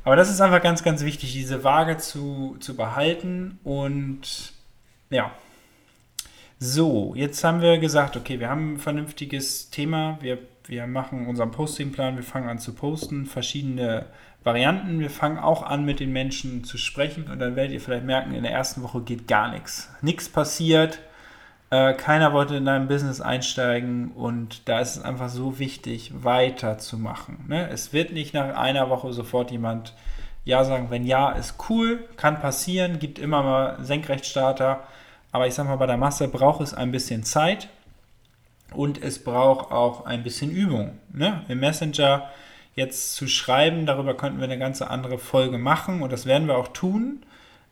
Aber 0.03 0.15
das 0.15 0.29
ist 0.29 0.39
einfach 0.39 0.61
ganz, 0.61 0.83
ganz 0.83 1.03
wichtig, 1.03 1.33
diese 1.33 1.63
Waage 1.63 1.97
zu, 1.97 2.57
zu 2.59 2.75
behalten 2.75 3.59
und 3.63 4.53
ja, 5.09 5.31
so, 6.59 7.13
jetzt 7.15 7.43
haben 7.43 7.61
wir 7.61 7.77
gesagt, 7.77 8.15
okay, 8.15 8.39
wir 8.39 8.49
haben 8.49 8.73
ein 8.73 8.79
vernünftiges 8.79 9.69
Thema. 9.69 10.17
Wir, 10.21 10.37
wir 10.67 10.87
machen 10.87 11.27
unseren 11.27 11.51
Postingplan, 11.51 12.15
wir 12.15 12.23
fangen 12.23 12.49
an 12.49 12.59
zu 12.59 12.73
posten, 12.73 13.25
verschiedene 13.25 14.05
Varianten. 14.43 14.99
Wir 14.99 15.09
fangen 15.09 15.37
auch 15.37 15.63
an, 15.63 15.85
mit 15.85 15.99
den 15.99 16.13
Menschen 16.13 16.63
zu 16.63 16.77
sprechen 16.77 17.25
und 17.29 17.39
dann 17.39 17.55
werdet 17.55 17.73
ihr 17.73 17.81
vielleicht 17.81 18.05
merken, 18.05 18.33
in 18.33 18.43
der 18.43 18.53
ersten 18.53 18.83
Woche 18.83 19.01
geht 19.01 19.27
gar 19.27 19.51
nichts. 19.51 19.89
Nichts 20.01 20.29
passiert, 20.29 20.99
äh, 21.71 21.93
keiner 21.93 22.31
wollte 22.31 22.55
in 22.55 22.65
dein 22.65 22.87
Business 22.87 23.21
einsteigen 23.21 24.11
und 24.11 24.69
da 24.69 24.79
ist 24.79 24.97
es 24.97 25.03
einfach 25.03 25.29
so 25.29 25.59
wichtig, 25.59 26.11
weiterzumachen. 26.15 27.45
Ne? 27.47 27.69
Es 27.69 27.91
wird 27.91 28.13
nicht 28.13 28.33
nach 28.33 28.55
einer 28.55 28.89
Woche 28.89 29.11
sofort 29.13 29.51
jemand 29.51 29.93
Ja 30.45 30.63
sagen. 30.63 30.87
Wenn 30.89 31.05
Ja, 31.05 31.31
ist 31.31 31.55
cool, 31.69 32.07
kann 32.17 32.39
passieren, 32.39 32.99
gibt 32.99 33.19
immer 33.19 33.41
mal 33.43 33.83
Senkrechtstarter 33.83 34.83
aber 35.35 35.47
ich 35.47 35.53
sage 35.53 35.67
mal, 35.67 35.75
bei 35.75 35.85
der 35.85 35.97
Masse 35.97 36.29
braucht 36.29 36.61
es 36.61 36.73
ein 36.73 36.93
bisschen 36.93 37.25
Zeit 37.25 37.67
und 38.71 39.03
es 39.03 39.21
braucht 39.21 39.69
auch 39.69 40.05
ein 40.05 40.23
bisschen 40.23 40.49
Übung. 40.49 40.97
Ne? 41.11 41.43
Im 41.49 41.59
Messenger 41.59 42.29
jetzt 42.73 43.15
zu 43.15 43.27
schreiben, 43.27 43.85
darüber 43.85 44.15
könnten 44.15 44.37
wir 44.37 44.45
eine 44.45 44.57
ganze 44.57 44.89
andere 44.89 45.17
Folge 45.17 45.57
machen 45.57 46.01
und 46.01 46.13
das 46.13 46.25
werden 46.25 46.47
wir 46.47 46.57
auch 46.57 46.69
tun. 46.69 47.25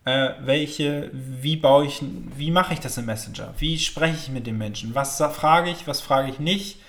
Äh, 0.03 0.31
welche, 0.41 1.09
wie 1.13 1.55
baue 1.55 1.85
ich, 1.85 2.03
wie 2.35 2.51
mache 2.51 2.73
ich 2.73 2.81
das 2.81 2.97
im 2.97 3.05
Messenger? 3.05 3.53
Wie 3.59 3.79
spreche 3.79 4.17
ich 4.17 4.29
mit 4.29 4.45
den 4.45 4.57
Menschen? 4.57 4.93
Was 4.93 5.19
frage 5.19 5.69
ich, 5.69 5.87
was 5.87 6.01
frage 6.01 6.29
ich 6.29 6.39
nicht? 6.39 6.81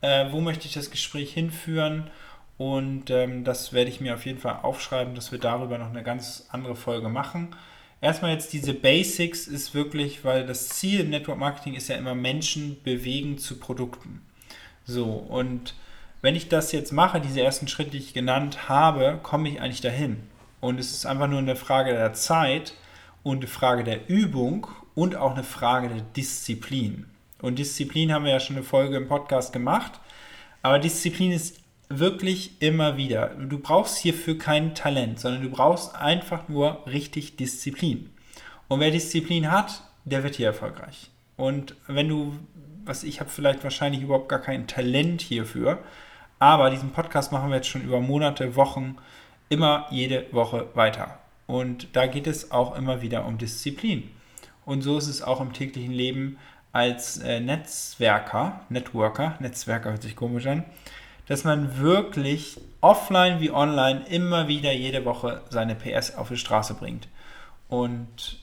Äh, 0.00 0.26
wo 0.30 0.40
möchte 0.40 0.68
ich 0.68 0.74
das 0.74 0.92
Gespräch 0.92 1.32
hinführen? 1.32 2.08
Und 2.56 3.10
ähm, 3.10 3.42
das 3.42 3.72
werde 3.72 3.90
ich 3.90 4.00
mir 4.00 4.14
auf 4.14 4.26
jeden 4.26 4.38
Fall 4.38 4.60
aufschreiben, 4.62 5.16
dass 5.16 5.32
wir 5.32 5.40
darüber 5.40 5.76
noch 5.76 5.90
eine 5.90 6.04
ganz 6.04 6.46
andere 6.52 6.76
Folge 6.76 7.08
machen 7.08 7.48
erstmal 8.00 8.32
jetzt 8.32 8.52
diese 8.52 8.74
Basics 8.74 9.46
ist 9.46 9.74
wirklich, 9.74 10.24
weil 10.24 10.46
das 10.46 10.68
Ziel 10.68 11.00
im 11.00 11.10
Network 11.10 11.38
Marketing 11.38 11.74
ist 11.74 11.88
ja 11.88 11.96
immer 11.96 12.14
Menschen 12.14 12.82
bewegen 12.82 13.38
zu 13.38 13.58
Produkten. 13.58 14.22
So, 14.84 15.04
und 15.06 15.74
wenn 16.22 16.36
ich 16.36 16.48
das 16.48 16.72
jetzt 16.72 16.92
mache, 16.92 17.20
diese 17.20 17.40
ersten 17.40 17.68
Schritte, 17.68 17.90
die 17.90 17.98
ich 17.98 18.14
genannt 18.14 18.68
habe, 18.68 19.18
komme 19.22 19.48
ich 19.48 19.60
eigentlich 19.60 19.80
dahin. 19.80 20.18
Und 20.60 20.78
es 20.78 20.92
ist 20.92 21.06
einfach 21.06 21.28
nur 21.28 21.38
eine 21.38 21.56
Frage 21.56 21.92
der 21.92 22.12
Zeit 22.12 22.74
und 23.22 23.38
eine 23.38 23.46
Frage 23.46 23.84
der 23.84 24.08
Übung 24.08 24.66
und 24.94 25.16
auch 25.16 25.32
eine 25.32 25.44
Frage 25.44 25.88
der 25.88 26.02
Disziplin. 26.02 27.06
Und 27.40 27.58
Disziplin 27.58 28.12
haben 28.12 28.24
wir 28.24 28.32
ja 28.32 28.40
schon 28.40 28.56
eine 28.56 28.64
Folge 28.64 28.96
im 28.96 29.08
Podcast 29.08 29.52
gemacht. 29.52 29.92
Aber 30.62 30.78
Disziplin 30.78 31.32
ist 31.32 31.59
wirklich 31.90 32.62
immer 32.62 32.96
wieder. 32.96 33.28
Du 33.28 33.58
brauchst 33.58 33.98
hierfür 33.98 34.38
kein 34.38 34.74
Talent, 34.74 35.18
sondern 35.18 35.42
du 35.42 35.50
brauchst 35.50 35.94
einfach 35.96 36.48
nur 36.48 36.86
richtig 36.86 37.36
Disziplin. 37.36 38.10
Und 38.68 38.80
wer 38.80 38.92
Disziplin 38.92 39.50
hat, 39.50 39.82
der 40.04 40.22
wird 40.22 40.36
hier 40.36 40.46
erfolgreich. 40.46 41.10
Und 41.36 41.74
wenn 41.88 42.08
du, 42.08 42.36
was 42.84 43.02
ich 43.02 43.20
habe 43.20 43.28
vielleicht 43.28 43.64
wahrscheinlich 43.64 44.02
überhaupt 44.02 44.28
gar 44.28 44.38
kein 44.38 44.68
Talent 44.68 45.20
hierfür, 45.20 45.78
aber 46.38 46.70
diesen 46.70 46.92
Podcast 46.92 47.32
machen 47.32 47.50
wir 47.50 47.56
jetzt 47.56 47.68
schon 47.68 47.82
über 47.82 48.00
Monate, 48.00 48.54
Wochen, 48.56 48.96
immer 49.48 49.86
jede 49.90 50.32
Woche 50.32 50.68
weiter. 50.74 51.18
Und 51.46 51.88
da 51.96 52.06
geht 52.06 52.28
es 52.28 52.52
auch 52.52 52.76
immer 52.76 53.02
wieder 53.02 53.26
um 53.26 53.36
Disziplin. 53.36 54.08
Und 54.64 54.82
so 54.82 54.96
ist 54.96 55.08
es 55.08 55.22
auch 55.22 55.40
im 55.40 55.52
täglichen 55.52 55.92
Leben 55.92 56.38
als 56.72 57.18
äh, 57.18 57.40
Netzwerker, 57.40 58.60
Networker, 58.68 59.34
Netzwerker 59.40 59.90
hört 59.90 60.02
sich 60.02 60.14
komisch 60.14 60.46
an, 60.46 60.64
dass 61.30 61.44
man 61.44 61.78
wirklich 61.78 62.60
offline 62.80 63.40
wie 63.40 63.52
online 63.52 64.02
immer 64.10 64.48
wieder 64.48 64.72
jede 64.72 65.04
Woche 65.04 65.42
seine 65.48 65.76
PS 65.76 66.16
auf 66.16 66.26
die 66.26 66.36
Straße 66.36 66.74
bringt. 66.74 67.06
Und 67.68 68.40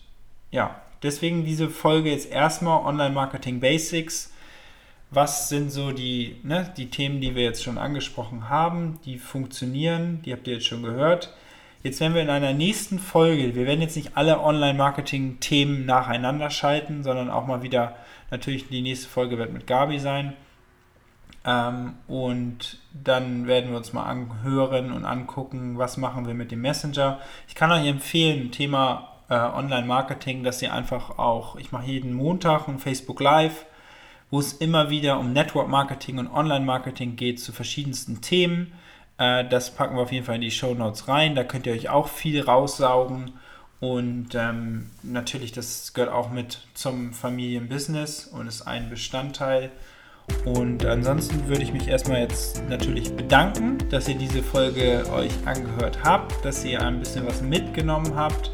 ja, 0.51 0.79
deswegen 1.03 1.43
diese 1.43 1.69
Folge 1.69 2.11
jetzt 2.11 2.31
erstmal 2.31 2.85
Online-Marketing 2.85 3.59
Basics. 3.59 4.31
Was 5.11 5.49
sind 5.49 5.69
so 5.69 5.91
die, 5.91 6.37
ne, 6.43 6.73
die 6.77 6.89
Themen, 6.89 7.19
die 7.19 7.35
wir 7.35 7.43
jetzt 7.43 7.61
schon 7.61 7.77
angesprochen 7.77 8.47
haben, 8.47 9.01
die 9.03 9.17
funktionieren, 9.17 10.21
die 10.23 10.31
habt 10.31 10.47
ihr 10.47 10.53
jetzt 10.53 10.67
schon 10.67 10.83
gehört. 10.83 11.33
Jetzt 11.83 11.99
werden 11.99 12.13
wir 12.13 12.21
in 12.21 12.29
einer 12.29 12.53
nächsten 12.53 12.99
Folge, 12.99 13.53
wir 13.53 13.65
werden 13.65 13.81
jetzt 13.81 13.97
nicht 13.97 14.15
alle 14.15 14.39
Online-Marketing-Themen 14.39 15.85
nacheinander 15.85 16.49
schalten, 16.49 17.03
sondern 17.03 17.29
auch 17.31 17.47
mal 17.47 17.61
wieder, 17.61 17.97
natürlich 18.31 18.69
die 18.69 18.81
nächste 18.81 19.09
Folge 19.09 19.37
wird 19.37 19.51
mit 19.51 19.67
Gabi 19.67 19.99
sein 19.99 20.37
ähm, 21.47 21.93
und 22.07 22.77
dann 22.93 23.47
werden 23.47 23.71
wir 23.71 23.77
uns 23.77 23.93
mal 23.93 24.03
anhören 24.03 24.91
und 24.91 25.05
angucken, 25.05 25.77
was 25.77 25.95
machen 25.95 26.27
wir 26.27 26.33
mit 26.33 26.51
dem 26.51 26.61
Messenger. 26.61 27.19
Ich 27.47 27.55
kann 27.55 27.71
euch 27.71 27.87
empfehlen, 27.87 28.51
Thema 28.51 29.13
äh, 29.29 29.35
Online-Marketing, 29.35 30.43
dass 30.43 30.61
ihr 30.61 30.73
einfach 30.73 31.17
auch, 31.17 31.55
ich 31.55 31.71
mache 31.71 31.85
jeden 31.85 32.13
Montag 32.13 32.67
ein 32.67 32.79
Facebook 32.79 33.21
Live, 33.21 33.65
wo 34.29 34.39
es 34.39 34.51
immer 34.51 34.89
wieder 34.89 35.19
um 35.19 35.31
Network-Marketing 35.31 36.17
und 36.17 36.27
Online-Marketing 36.27 37.15
geht 37.15 37.39
zu 37.39 37.53
verschiedensten 37.53 38.19
Themen. 38.19 38.73
Äh, 39.17 39.47
das 39.47 39.73
packen 39.73 39.95
wir 39.95 40.01
auf 40.01 40.11
jeden 40.11 40.25
Fall 40.25 40.35
in 40.35 40.41
die 40.41 40.51
Show 40.51 40.73
Notes 40.73 41.07
rein. 41.07 41.33
Da 41.33 41.45
könnt 41.45 41.65
ihr 41.65 41.71
euch 41.71 41.87
auch 41.87 42.09
viel 42.09 42.41
raussaugen. 42.41 43.31
Und 43.79 44.35
ähm, 44.35 44.89
natürlich, 45.01 45.53
das 45.53 45.93
gehört 45.93 46.11
auch 46.11 46.29
mit 46.29 46.67
zum 46.73 47.13
Familienbusiness 47.13 48.25
und 48.25 48.47
ist 48.47 48.63
ein 48.63 48.89
Bestandteil 48.89 49.71
und 50.45 50.85
ansonsten 50.85 51.47
würde 51.47 51.63
ich 51.63 51.73
mich 51.73 51.87
erstmal 51.87 52.21
jetzt 52.21 52.61
natürlich 52.69 53.13
bedanken, 53.13 53.77
dass 53.89 54.07
ihr 54.07 54.15
diese 54.15 54.41
Folge 54.41 55.03
euch 55.13 55.31
angehört 55.45 55.99
habt, 56.03 56.33
dass 56.45 56.63
ihr 56.63 56.81
ein 56.81 56.99
bisschen 56.99 57.27
was 57.27 57.41
mitgenommen 57.41 58.15
habt 58.15 58.51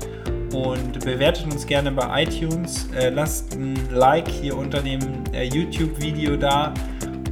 und 0.53 1.03
bewertet 1.03 1.45
uns 1.45 1.65
gerne 1.65 1.91
bei 1.91 2.23
iTunes. 2.23 2.87
Äh, 2.95 3.09
lasst 3.09 3.55
ein 3.55 3.75
Like 3.91 4.27
hier 4.27 4.57
unter 4.57 4.81
dem 4.81 4.99
äh, 5.33 5.43
YouTube-Video 5.43 6.37
da 6.37 6.73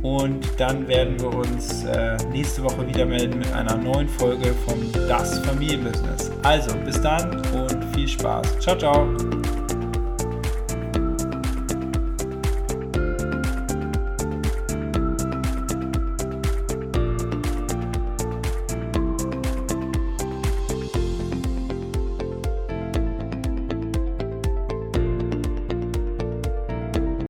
und 0.01 0.47
dann 0.57 0.87
werden 0.87 1.19
wir 1.19 1.33
uns 1.33 1.83
äh, 1.85 2.17
nächste 2.31 2.63
Woche 2.63 2.87
wieder 2.87 3.05
melden 3.05 3.37
mit 3.37 3.51
einer 3.53 3.77
neuen 3.77 4.09
Folge 4.09 4.53
vom 4.65 4.79
Das 5.07 5.39
Familienbusiness. 5.39 6.31
Also 6.43 6.75
bis 6.85 6.99
dann 7.01 7.35
und 7.53 7.95
viel 7.95 8.07
Spaß. 8.07 8.59
Ciao, 8.59 8.77
ciao. 8.77 9.60